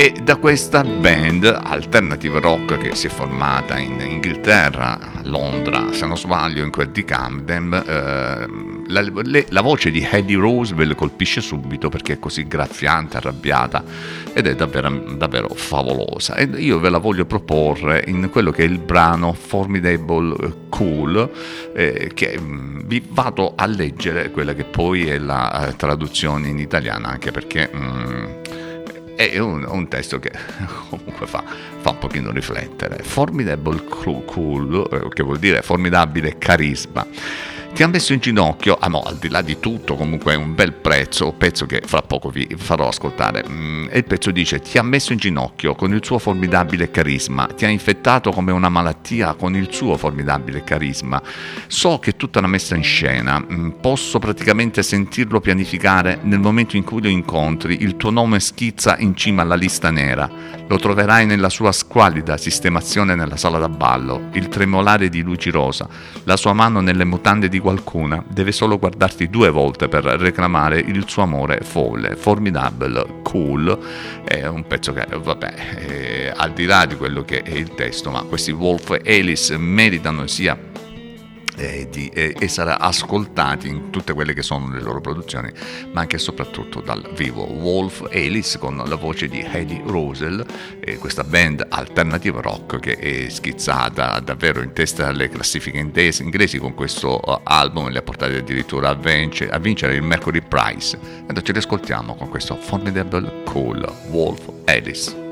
[0.00, 6.06] e da questa band alternative rock che si è formata in Inghilterra, a Londra, se
[6.06, 11.40] non sbaglio, in quel di Camden, eh, la, le- la voce di Eddie Roosevelt colpisce
[11.40, 13.82] subito perché è così graffiante, arrabbiata
[14.32, 16.34] ed è davvero, davvero favolosa.
[16.34, 21.30] E io ve la voglio proporre in quello che è il brano Formidable Cool,
[21.74, 26.58] eh, che mm, vi vado a leggere quella che poi è la eh, traduzione in
[26.58, 27.70] italiano, anche perché...
[27.74, 28.24] mm,
[29.18, 30.30] è un, un testo che
[30.88, 31.42] comunque fa,
[31.80, 33.02] fa un pochino riflettere.
[33.02, 37.04] Formidable cool, eh, che vuol dire formidabile carisma.
[37.74, 40.54] Ti ha messo in ginocchio, ah no, al di là di tutto, comunque è un
[40.54, 43.44] bel prezzo, pezzo che fra poco vi farò ascoltare.
[43.48, 47.46] Mm, e il pezzo dice: Ti ha messo in ginocchio con il suo formidabile carisma,
[47.46, 51.22] ti ha infettato come una malattia con il suo formidabile carisma.
[51.68, 56.82] So che tutta una messa in scena, mm, posso praticamente sentirlo pianificare nel momento in
[56.82, 60.56] cui lo incontri, il tuo nome schizza in cima alla lista nera.
[60.66, 65.88] Lo troverai nella sua squallida sistemazione nella sala da ballo, il tremolare di luci rosa,
[66.24, 68.22] la sua mano nelle mutande di qualcuna.
[68.26, 73.78] Deve solo guardarti due volte per reclamare il suo amore folle, formidable, cool.
[74.24, 78.10] È un pezzo che, vabbè, eh, al di là di quello che è il testo,
[78.10, 80.56] ma questi Wolf e Alice meritano sia
[81.58, 85.50] eh, di eh, essere ascoltati in tutte quelle che sono le loro produzioni,
[85.92, 87.44] ma anche e soprattutto dal vivo.
[87.44, 90.44] Wolf Alice con la voce di Heidi Rosel,
[90.80, 96.74] eh, questa band alternative rock che è schizzata davvero in testa alle classifiche inglesi, con
[96.74, 100.98] questo eh, album, le ha portate addirittura a, vince- a vincere il Mercury Prize.
[101.28, 105.26] E noi ce li ascoltiamo con questo Formidable Cool Wolf Alice.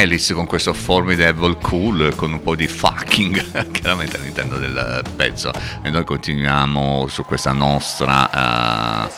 [0.00, 5.50] Alice con questo formidable cool con un po' di fucking chiaramente all'interno del pezzo.
[5.82, 9.08] E noi continuiamo su questa nostra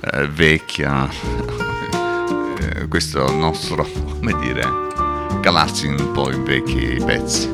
[0.00, 1.06] eh, vecchia
[2.58, 4.66] eh, questo nostro come dire
[5.42, 7.50] calarsi un po' in vecchi pezzi.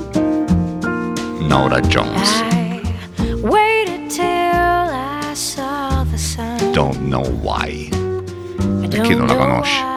[1.41, 2.45] Nora Jones.
[6.71, 7.89] Don't Know Why.
[8.83, 9.96] I per chi non la conosce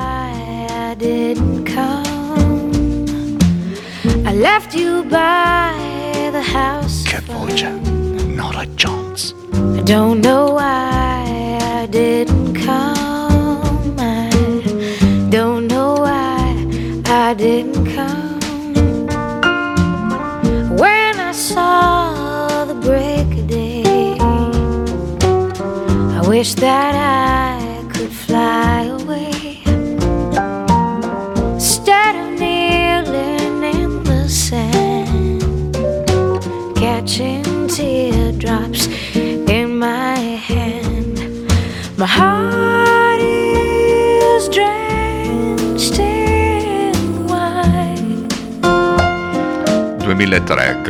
[4.39, 5.73] left you by
[6.31, 7.03] the house.
[7.03, 7.69] che voce
[8.25, 9.35] Nora Jones
[9.77, 13.95] I don't know why I didn't come.
[13.99, 14.29] I
[15.29, 16.55] don't know why
[17.05, 18.39] I didn't come.
[20.77, 24.15] When I saw the break of day,
[26.17, 27.18] I wish that I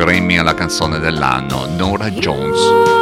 [0.00, 2.99] Grammy alla canzone dell'anno Nora Jones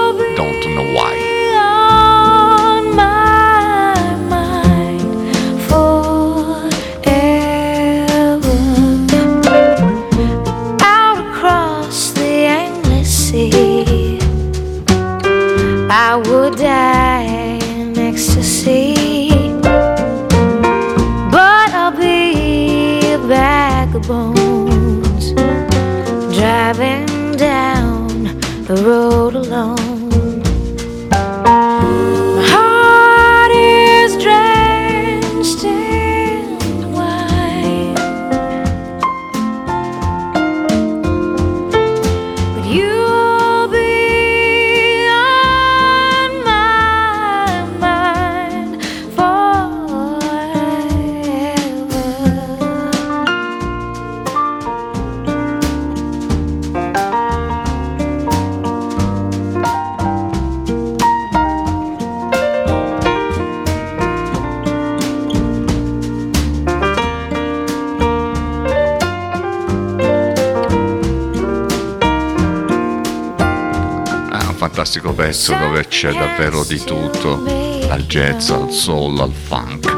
[75.19, 77.43] pezzo dove c'è davvero di tutto,
[77.89, 79.93] dal jazz al soul al funk.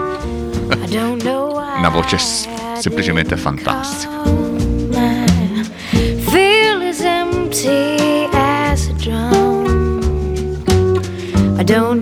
[1.77, 2.17] Una voce
[2.79, 4.23] semplicemente fantastica.
[11.59, 12.00] I don't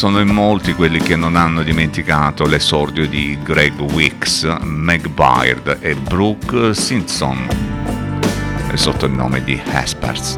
[0.00, 5.94] sono in molti quelli che non hanno dimenticato l'esordio di Greg Wicks, Meg Byrd e
[5.94, 7.46] Brooke Simpson
[8.70, 10.36] eh, sotto il nome di Hespers.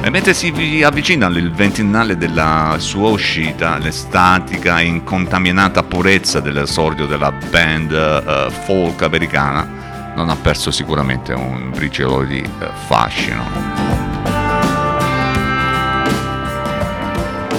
[0.00, 7.06] E mentre si vi- avvicina il ventennale della sua uscita, l'estatica e incontaminata purezza dell'esordio
[7.06, 14.05] della band eh, folk americana non ha perso sicuramente un briciolo di eh, fascino.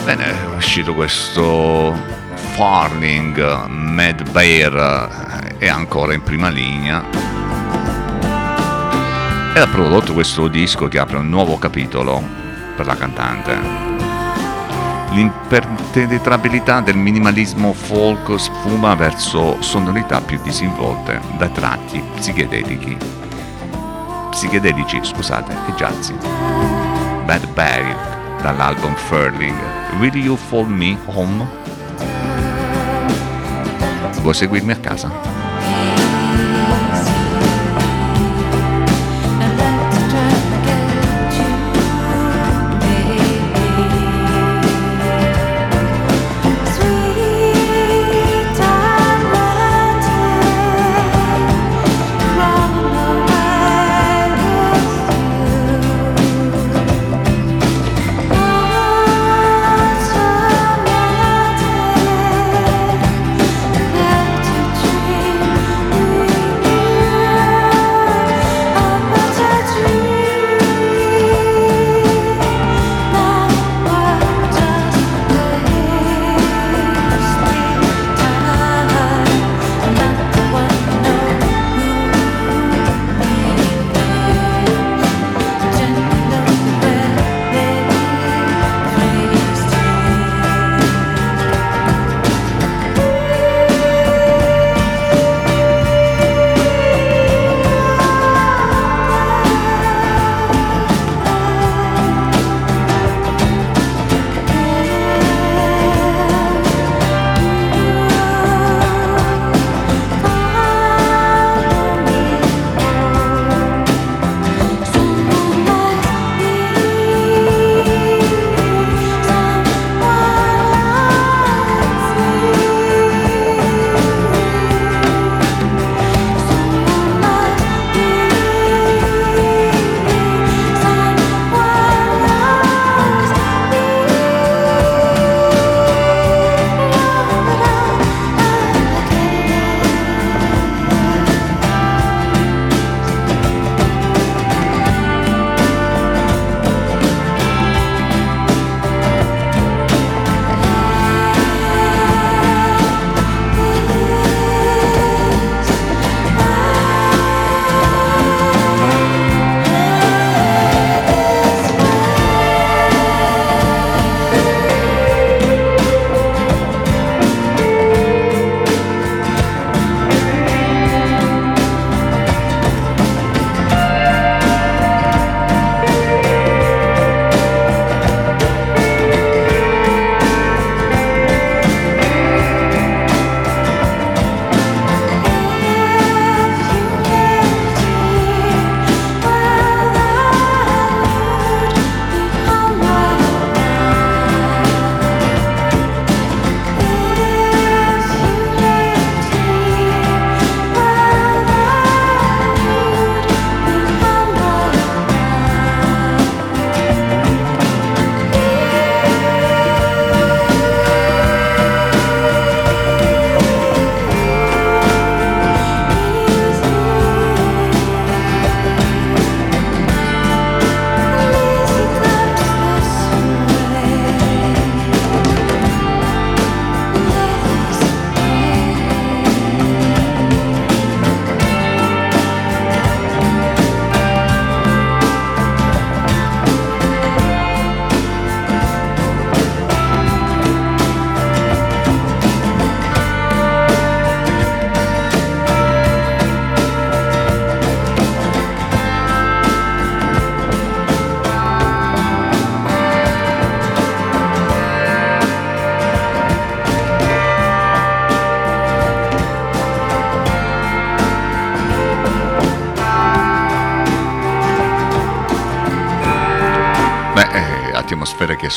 [0.08, 1.94] Bene, è uscito questo
[2.54, 7.04] Farling, Mad Bear eh, è ancora in prima linea
[9.54, 12.24] e ha prodotto questo disco che apre un nuovo capitolo
[12.78, 13.60] per la cantante.
[15.12, 22.96] L'impenetrabilità del minimalismo folk sfuma verso sonorità più disinvolte da tratti psichedelici.
[24.30, 26.16] Psichedelici, scusate, e jazzy.
[27.26, 28.17] Bad Bear
[28.48, 29.56] dall'album Furling.
[30.00, 31.48] Will You Follow Me Home?
[34.24, 35.27] Vuoi seguirmi a casa?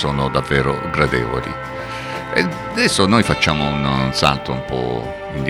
[0.01, 1.52] Sono davvero gradevoli.
[2.32, 4.80] E adesso noi facciamo un, un salto un po'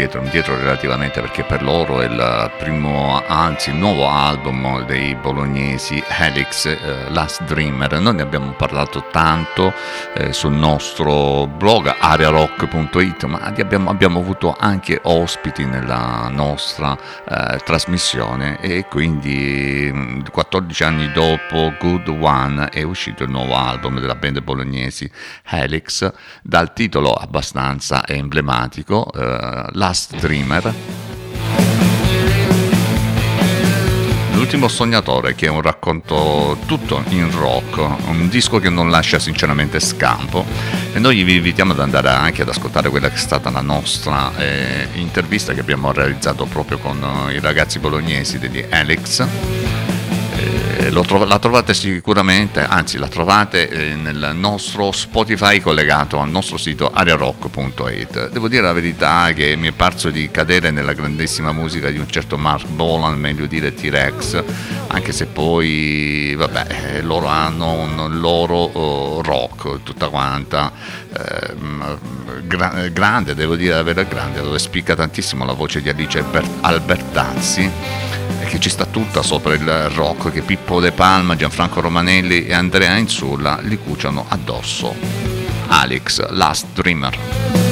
[0.01, 6.03] indietro, indietro relativamente perché per loro è il primo, anzi il nuovo album dei bolognesi
[6.09, 8.01] Helix eh, Last Dreamer.
[8.01, 9.75] Noi ne abbiamo parlato tanto
[10.15, 16.97] eh, sul nostro blog arearock.it, ma abbiamo, abbiamo avuto anche ospiti nella nostra
[17.29, 24.01] eh, trasmissione e quindi mh, 14 anni dopo Good One è uscito il nuovo album
[24.01, 25.11] della band bolognesi
[25.45, 26.11] Helix
[26.43, 30.73] dal titolo abbastanza emblematico eh, Last Dreamer
[34.35, 39.81] L'ultimo sognatore, che è un racconto tutto in rock, un disco che non lascia sinceramente
[39.81, 40.47] scampo.
[40.93, 44.31] E noi vi invitiamo ad andare anche ad ascoltare quella che è stata la nostra
[44.37, 49.27] eh, intervista che abbiamo realizzato proprio con eh, i ragazzi bolognesi degli Alex.
[50.91, 56.29] Eh, lo trov- la trovate sicuramente, anzi la trovate eh, nel nostro Spotify collegato al
[56.29, 58.31] nostro sito arearock.it.
[58.31, 62.09] Devo dire la verità che mi è parso di cadere nella grandissima musica di un
[62.11, 64.43] certo Mark Bolan, meglio dire T-Rex,
[64.89, 70.73] anche se poi vabbè, eh, loro hanno un loro oh, rock tutta quanta
[71.17, 71.99] ehm,
[72.43, 78.09] gra- grande, devo dire verità grande, dove spicca tantissimo la voce di Alice Alber- Albertazzi
[78.47, 82.97] che ci sta tutta sopra il rock che Pippo De Palma, Gianfranco Romanelli e Andrea
[82.97, 84.95] Insulla li cuciano addosso.
[85.69, 87.70] Alex, Last Dreamer.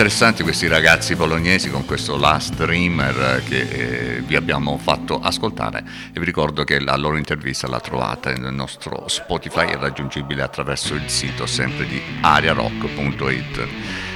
[0.00, 6.18] Interessanti questi ragazzi bolognesi con questo Last Dreamer che eh, vi abbiamo fatto ascoltare e
[6.18, 11.10] vi ricordo che la loro intervista la trovate nel nostro Spotify è raggiungibile attraverso il
[11.10, 13.68] sito sempre di ariarock.it.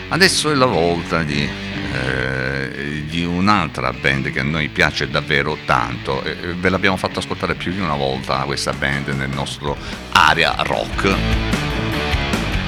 [0.08, 1.46] Adesso è la volta di,
[1.92, 6.22] eh, di un'altra band che a noi piace davvero tanto.
[6.22, 9.76] e ve l'abbiamo fatto ascoltare più di una volta questa band nel nostro
[10.12, 11.43] area rock.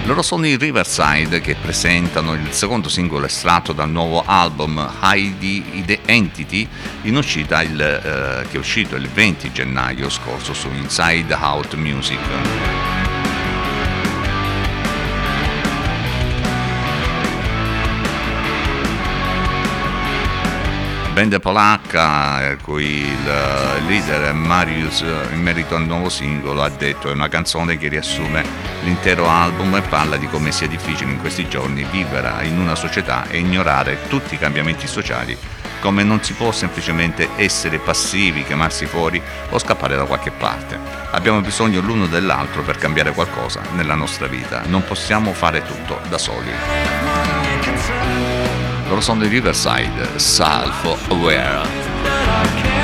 [0.06, 6.68] Loro sono i Riverside che presentano il secondo singolo estratto dal nuovo album Hide Entity
[7.02, 12.75] in uscita il, eh, che è uscito il 20 gennaio scorso su Inside Out Music.
[21.16, 26.68] Band polacca, eh, cui il eh, leader Marius, eh, in merito al nuovo singolo, ha
[26.68, 28.44] detto è una canzone che riassume
[28.82, 33.26] l'intero album e parla di come sia difficile in questi giorni vivere in una società
[33.30, 35.34] e ignorare tutti i cambiamenti sociali,
[35.80, 39.18] come non si può semplicemente essere passivi, chiamarsi fuori
[39.48, 40.78] o scappare da qualche parte.
[41.12, 46.18] Abbiamo bisogno l'uno dell'altro per cambiare qualcosa nella nostra vita, non possiamo fare tutto da
[46.18, 47.35] soli.
[48.88, 51.86] Loro sono di Riverside, Self-Aware.
[52.06, 52.75] And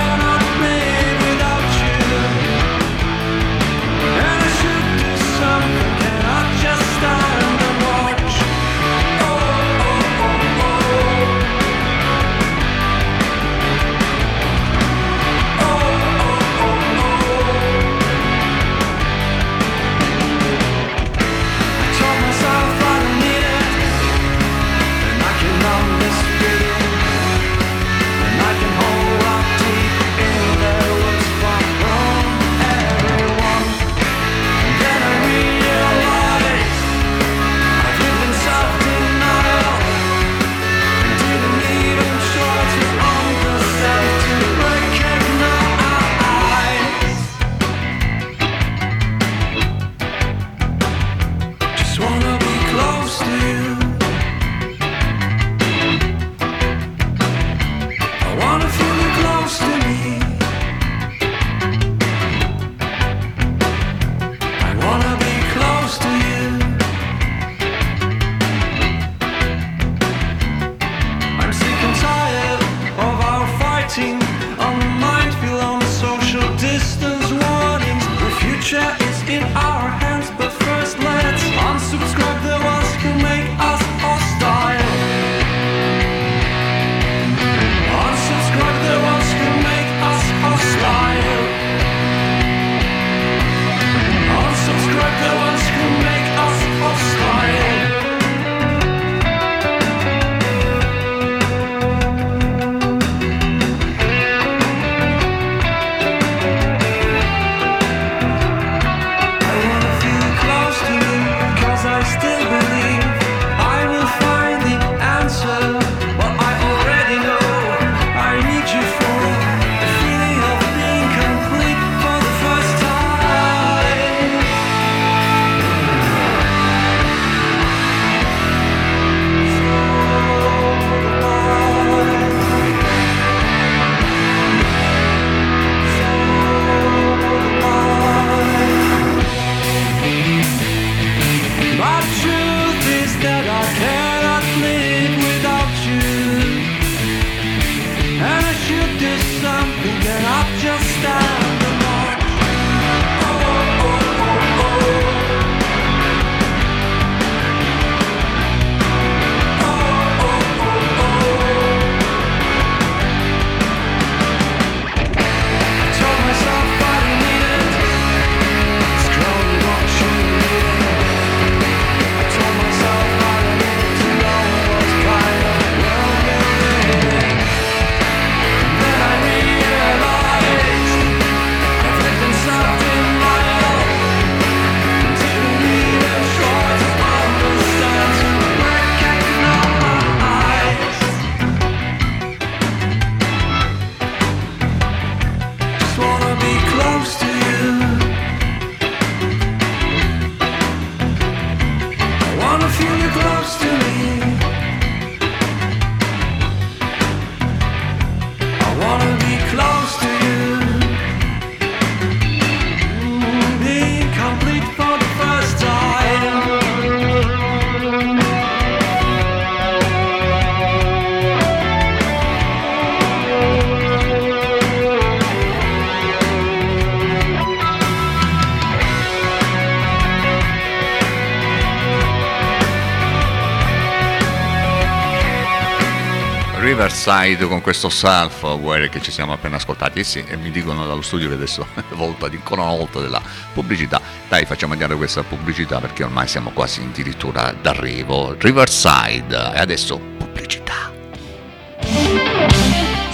[237.13, 240.01] Riverside con questo Selfware che ci siamo appena ascoltati.
[240.01, 243.01] E sì, e mi dicono dallo studio che adesso è volta di ancora una volta
[243.01, 243.21] della
[243.53, 244.01] pubblicità.
[244.29, 248.35] Dai facciamo andare questa pubblicità perché ormai siamo quasi addirittura d'arrivo.
[248.39, 249.53] Riverside.
[249.55, 250.91] E adesso pubblicità.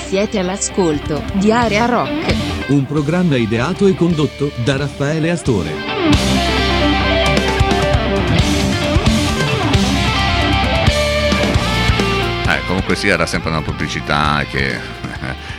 [0.06, 2.34] Siete all'ascolto di Area Rock.
[2.68, 6.37] Un programma ideato e condotto da Raffaele Astore.
[12.88, 14.80] Comunque sì, era sempre una pubblicità che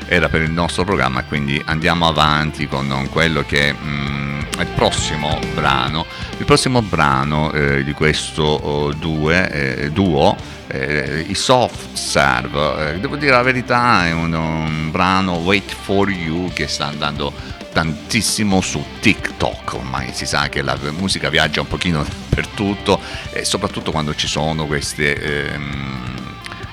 [0.08, 5.38] era per il nostro programma, quindi andiamo avanti con quello che mm, è il prossimo
[5.54, 6.08] brano.
[6.40, 10.36] Il prossimo brano eh, di questo oh, due, eh, duo,
[10.66, 16.10] eh, i Soft Serve, eh, devo dire la verità, è un, un brano Wait for
[16.10, 17.32] You che sta andando
[17.72, 22.04] tantissimo su TikTok, ormai si sa che la musica viaggia un pochino
[22.34, 23.00] per tutto
[23.32, 25.54] e soprattutto quando ci sono queste...
[25.54, 26.19] ehm,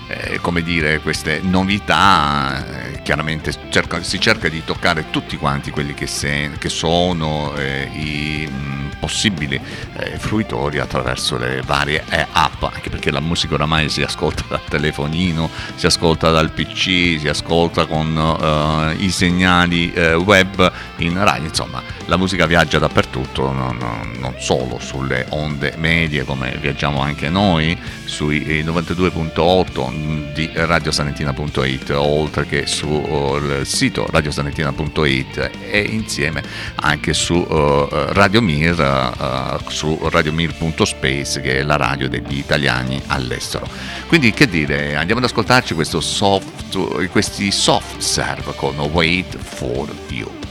[0.08, 5.94] eh, come dire, queste novità, eh, chiaramente cerca- si cerca di toccare tutti quanti quelli
[5.94, 9.60] che, se- che sono eh, i mh, possibili
[9.97, 14.64] eh, fruitori attraverso le varie eh, app, anche perché la musica oramai si ascolta dal
[14.68, 21.48] telefonino, si ascolta dal PC, si ascolta con eh, i segnali eh, web in radio,
[21.48, 27.77] insomma la musica viaggia dappertutto, non, non- solo sulle onde medie come viaggiamo anche noi,
[28.05, 36.43] sui eh, 92.8 di radiosalentina.it, oltre che sul sito radiosalentina.it e insieme
[36.77, 43.68] anche su eh, Radio Mir, eh, su radiomir.space che è la radio degli italiani all'estero.
[44.06, 50.45] Quindi che dire, andiamo ad ascoltarci soft, questi soft serve con Wait for You.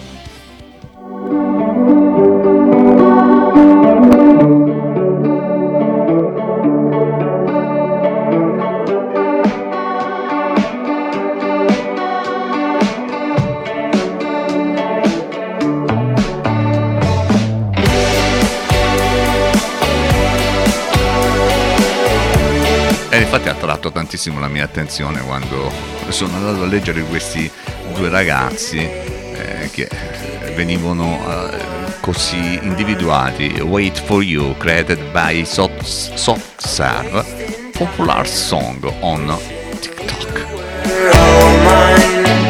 [23.96, 25.72] Tantissimo la mia attenzione quando
[26.10, 27.50] sono andato a leggere questi
[27.94, 31.58] due ragazzi eh, che eh, venivano eh,
[32.02, 33.62] così individuati.
[33.62, 37.24] Wait for You, created by Serve,
[37.72, 39.34] popular song on
[39.80, 40.46] TikTok.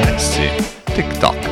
[0.08, 0.50] Eh sì,
[0.96, 1.45] TikTok.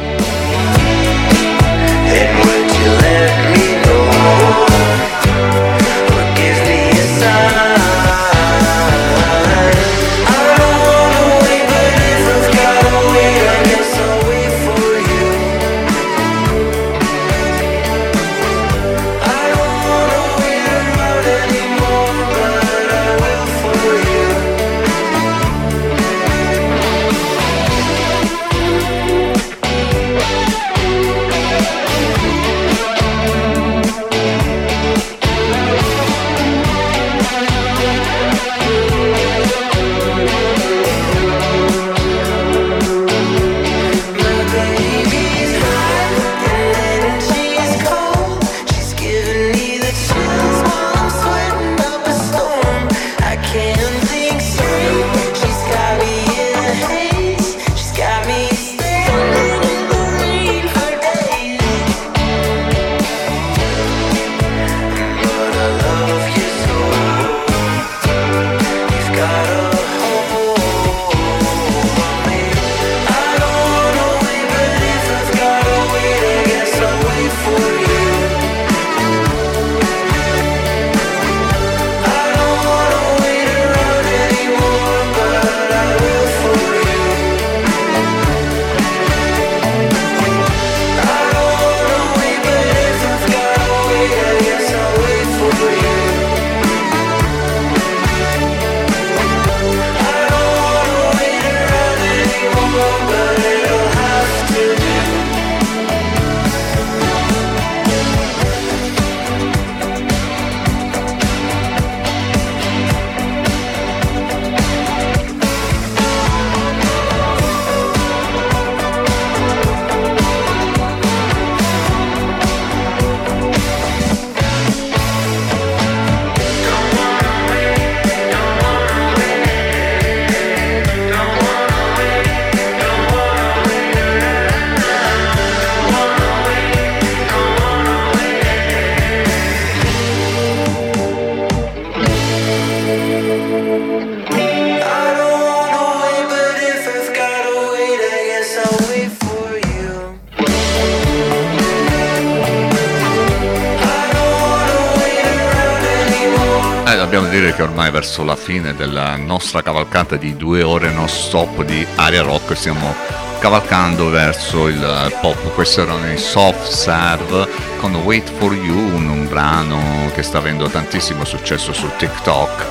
[157.94, 162.92] Verso la fine della nostra cavalcata di due ore non stop di aria rock stiamo
[163.40, 165.54] cavalcando verso il pop.
[165.54, 167.48] Questo erano i Soft Serve
[167.78, 172.66] con Wait for You, un, un brano che sta avendo tantissimo successo su TikTok.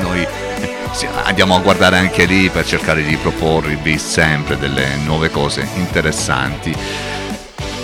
[0.00, 0.26] Noi
[1.24, 6.74] andiamo a guardare anche lì per cercare di proporvi sempre delle nuove cose interessanti.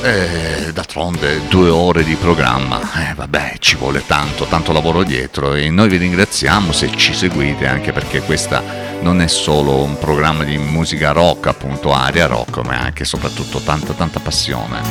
[0.06, 2.78] Eh, d'altronde due ore di programma,
[3.08, 7.66] eh, vabbè, ci vuole tanto, tanto lavoro dietro e noi vi ringraziamo se ci seguite
[7.66, 8.62] anche perché questa
[9.00, 13.60] non è solo un programma di musica rock, appunto aria rock, ma anche e soprattutto
[13.60, 14.82] tanta tanta passione.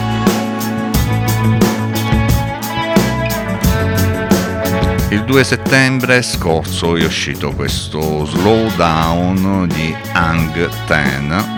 [5.09, 11.52] Il 2 settembre scorso è uscito questo slowdown di Hang Ten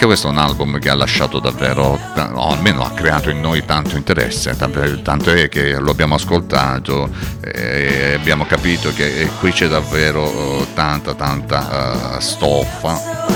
[0.00, 1.98] Anche questo è un album che ha lasciato davvero,
[2.32, 7.10] o almeno ha creato in noi tanto interesse, tanto è che lo abbiamo ascoltato
[7.42, 10.24] e abbiamo capito che qui c'è davvero
[10.62, 13.28] eh, tanta tanta eh, stoffa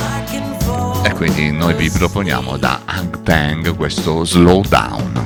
[1.03, 5.15] e quindi noi vi proponiamo da Hang Tang questo slowdown.
[5.15, 5.24] Take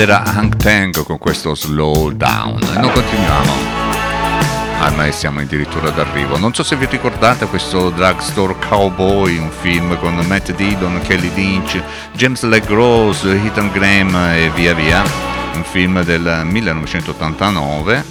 [0.00, 2.58] Era Hank Tang con questo slow down.
[2.74, 3.52] E noi continuiamo.
[4.80, 6.38] Ormai siamo addirittura d'arrivo.
[6.38, 11.82] Non so se vi ricordate questo Drugstore Cowboy, un film con Matt Dillon, Kelly Lynch,
[12.14, 15.02] James Legrose, Ethan Graham e via via.
[15.52, 18.02] Un film del 1989.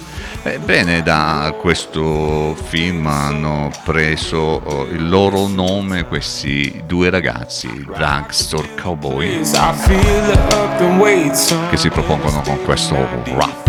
[0.44, 9.44] Ebbene, da questo film hanno preso oh, il loro nome questi due ragazzi, Drugstore Cowboy,
[11.68, 13.68] Che si propongono con questo rap.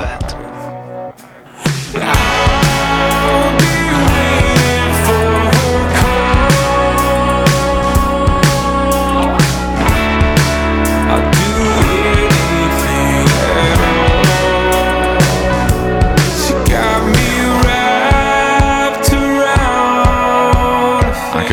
[1.93, 3.61] Around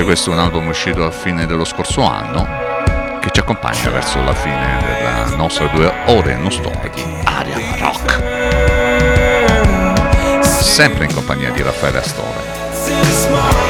[0.09, 2.68] questo è un album uscito a fine dello scorso anno
[3.49, 8.21] accompagna verso la fine della nostra due ore non stop di aria rock.
[10.45, 13.68] Sempre in compagnia di Raffaele Astore.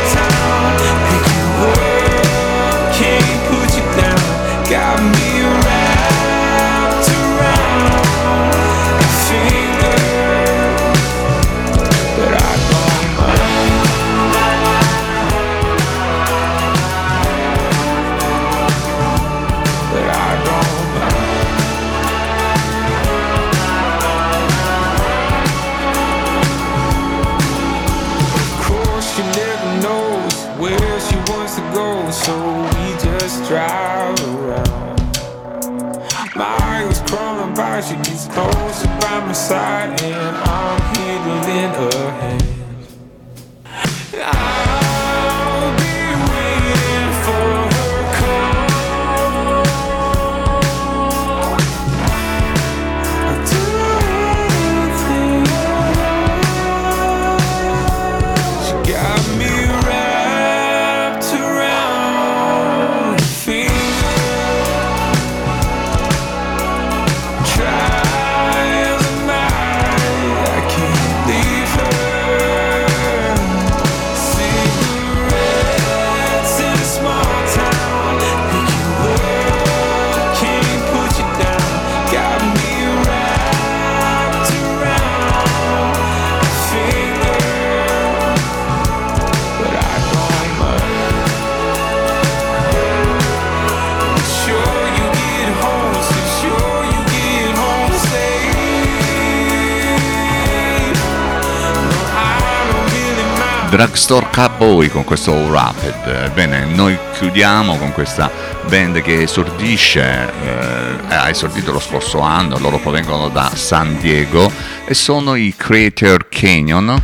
[103.79, 106.25] Drugstore Cowboy con questo Rapid.
[106.25, 108.29] Ebbene, noi chiudiamo con questa
[108.67, 114.51] band che esordisce, eh, ha esordito lo scorso anno, loro provengono da San Diego
[114.85, 117.01] e sono i Creator Canyon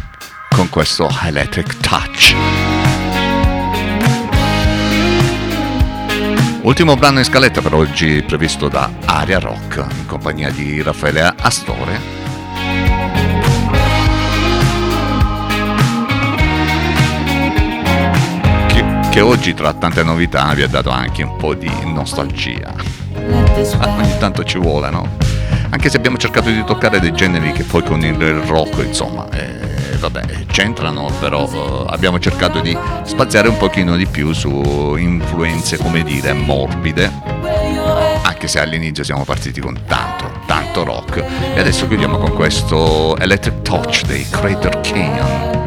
[0.49, 2.35] con questo Electric Touch.
[6.63, 12.14] Ultimo brano in scaletta per oggi previsto da Aria Rock in compagnia di Raffaele Astore.
[19.15, 22.75] Che, oggi tra tante novità vi ha dato anche un po' di nostalgia.
[23.79, 25.09] Ah, ogni tanto ci vuole, no?
[25.71, 29.97] Anche se abbiamo cercato di toccare dei generi che poi con il rock, insomma, eh,
[29.99, 36.03] vabbè, c'entrano, però eh, abbiamo cercato di spaziare un pochino di più su influenze, come
[36.03, 37.13] dire, morbide.
[38.23, 41.25] Anche se all'inizio siamo partiti con tanto, tanto rock.
[41.55, 45.64] E adesso chiudiamo con questo Electric Touch dei Crater Canyon.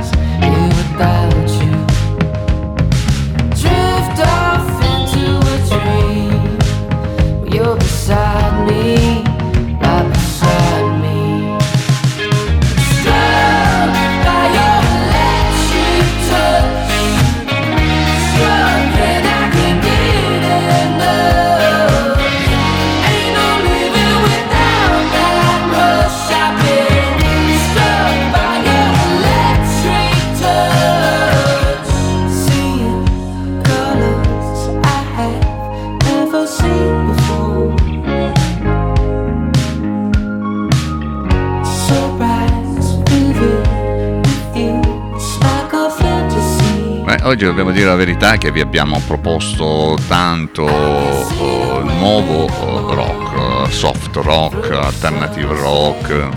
[47.27, 53.71] Oggi dobbiamo dire la verità che vi abbiamo proposto tanto eh, nuovo eh, rock, eh,
[53.71, 56.29] soft rock, alternative rock.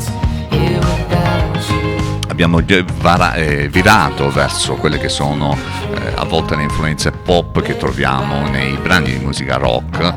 [2.28, 5.56] Abbiamo gi- vara- eh, virato verso quelle che sono
[6.14, 10.14] a volte le influenze pop che troviamo nei brani di musica rock.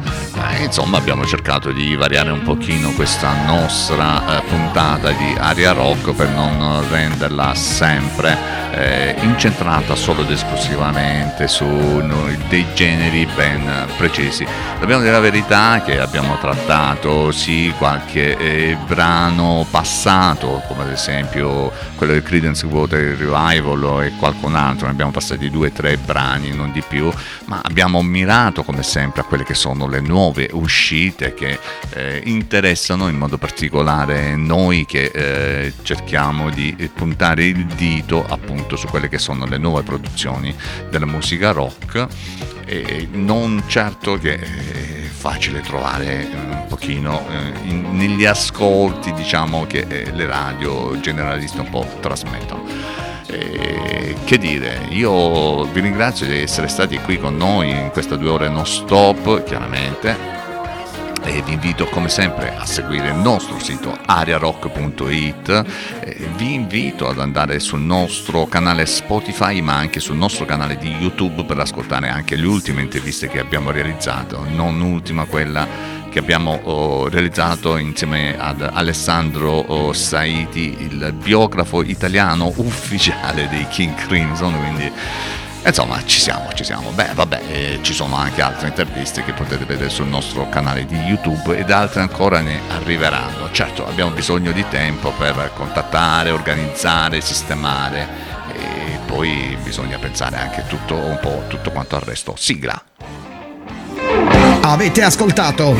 [0.51, 6.13] Eh, insomma, abbiamo cercato di variare un pochino questa nostra eh, puntata di aria rock
[6.13, 8.37] per non renderla sempre
[8.73, 12.01] eh, incentrata solo ed esclusivamente su
[12.49, 14.45] dei generi ben precisi.
[14.79, 21.71] Dobbiamo dire la verità che abbiamo trattato sì qualche eh, brano passato, come ad esempio
[21.95, 26.53] quello del Credence Water Revival e qualcun altro, ne abbiamo passati due o tre brani,
[26.53, 27.11] non di più,
[27.45, 31.59] ma abbiamo mirato come sempre a quelle che sono le nuove uscite che
[31.91, 38.87] eh, interessano in modo particolare noi che eh, cerchiamo di puntare il dito appunto su
[38.87, 40.55] quelle che sono le nuove produzioni
[40.89, 42.07] della musica rock
[42.65, 49.65] e non certo che è facile trovare eh, un pochino eh, in- negli ascolti diciamo
[49.65, 52.92] che eh, le radio generaliste un po' trasmettono.
[53.27, 58.29] E che dire, io vi ringrazio di essere stati qui con noi in queste due
[58.29, 60.31] ore non stop, chiaramente.
[61.25, 65.65] E vi invito come sempre a seguire il nostro sito ariarock.it,
[66.01, 70.89] eh, vi invito ad andare sul nostro canale Spotify ma anche sul nostro canale di
[70.89, 76.59] YouTube per ascoltare anche le ultime interviste che abbiamo realizzato, non ultima quella che abbiamo
[76.61, 84.91] oh, realizzato insieme ad Alessandro oh, Saiti, il biografo italiano ufficiale dei King Crimson, quindi
[85.65, 86.91] insomma ci siamo, ci siamo.
[86.91, 90.95] Beh, vabbè, eh, ci sono anche altre interviste che potete vedere sul nostro canale di
[90.97, 93.51] YouTube ed altre ancora ne arriveranno.
[93.51, 98.07] Certo, abbiamo bisogno di tempo per contattare, organizzare, sistemare
[98.55, 102.35] e poi bisogna pensare anche tutto un po' tutto quanto al resto.
[102.37, 102.79] Sigla.
[104.65, 105.75] Avete ascoltato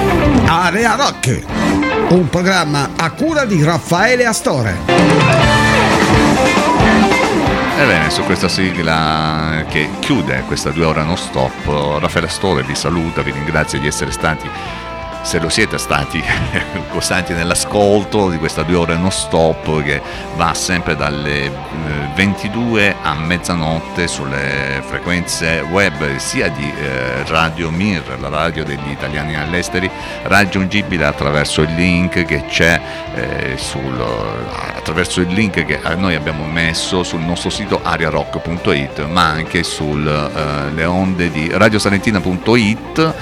[0.46, 1.42] Area Rock,
[2.10, 4.76] un programma a cura di Raffaele Astore.
[7.80, 11.66] Ebbene, su questa sigla che chiude questa due ore non stop,
[12.02, 14.50] Raffaele Astore vi saluta, vi ringrazio di essere stati,
[15.24, 16.22] se lo siete stati,
[16.92, 20.02] costanti nell'ascolto di questa due ore non stop che
[20.36, 21.52] va sempre dalle eh,
[22.14, 29.36] 22 a mezzanotte sulle frequenze web sia di eh, Radio Mir, la radio degli italiani
[29.36, 29.90] all'esteri,
[30.24, 32.80] raggiungibile attraverso il link che c'è
[33.16, 34.00] eh, sul,
[34.76, 40.84] attraverso il link che eh, noi abbiamo messo sul nostro sito ariarock.it ma anche sulle
[40.86, 43.14] onde di radiosalentina.it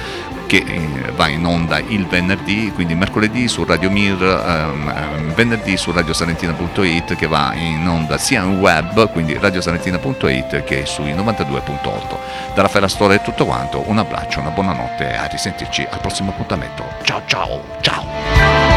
[0.47, 5.77] che eh, va in onda il venerdì, quindi mercoledì su Radio Mir, ehm, ehm, venerdì
[5.77, 12.53] su radiosalentina.it che va in onda sia in web, quindi radiosalentina.it che sui 92.8.
[12.53, 16.31] Da Raffaella Storia è tutto quanto, un abbraccio, una buonanotte e a risentirci al prossimo
[16.31, 16.84] appuntamento.
[17.03, 18.70] Ciao ciao ciao!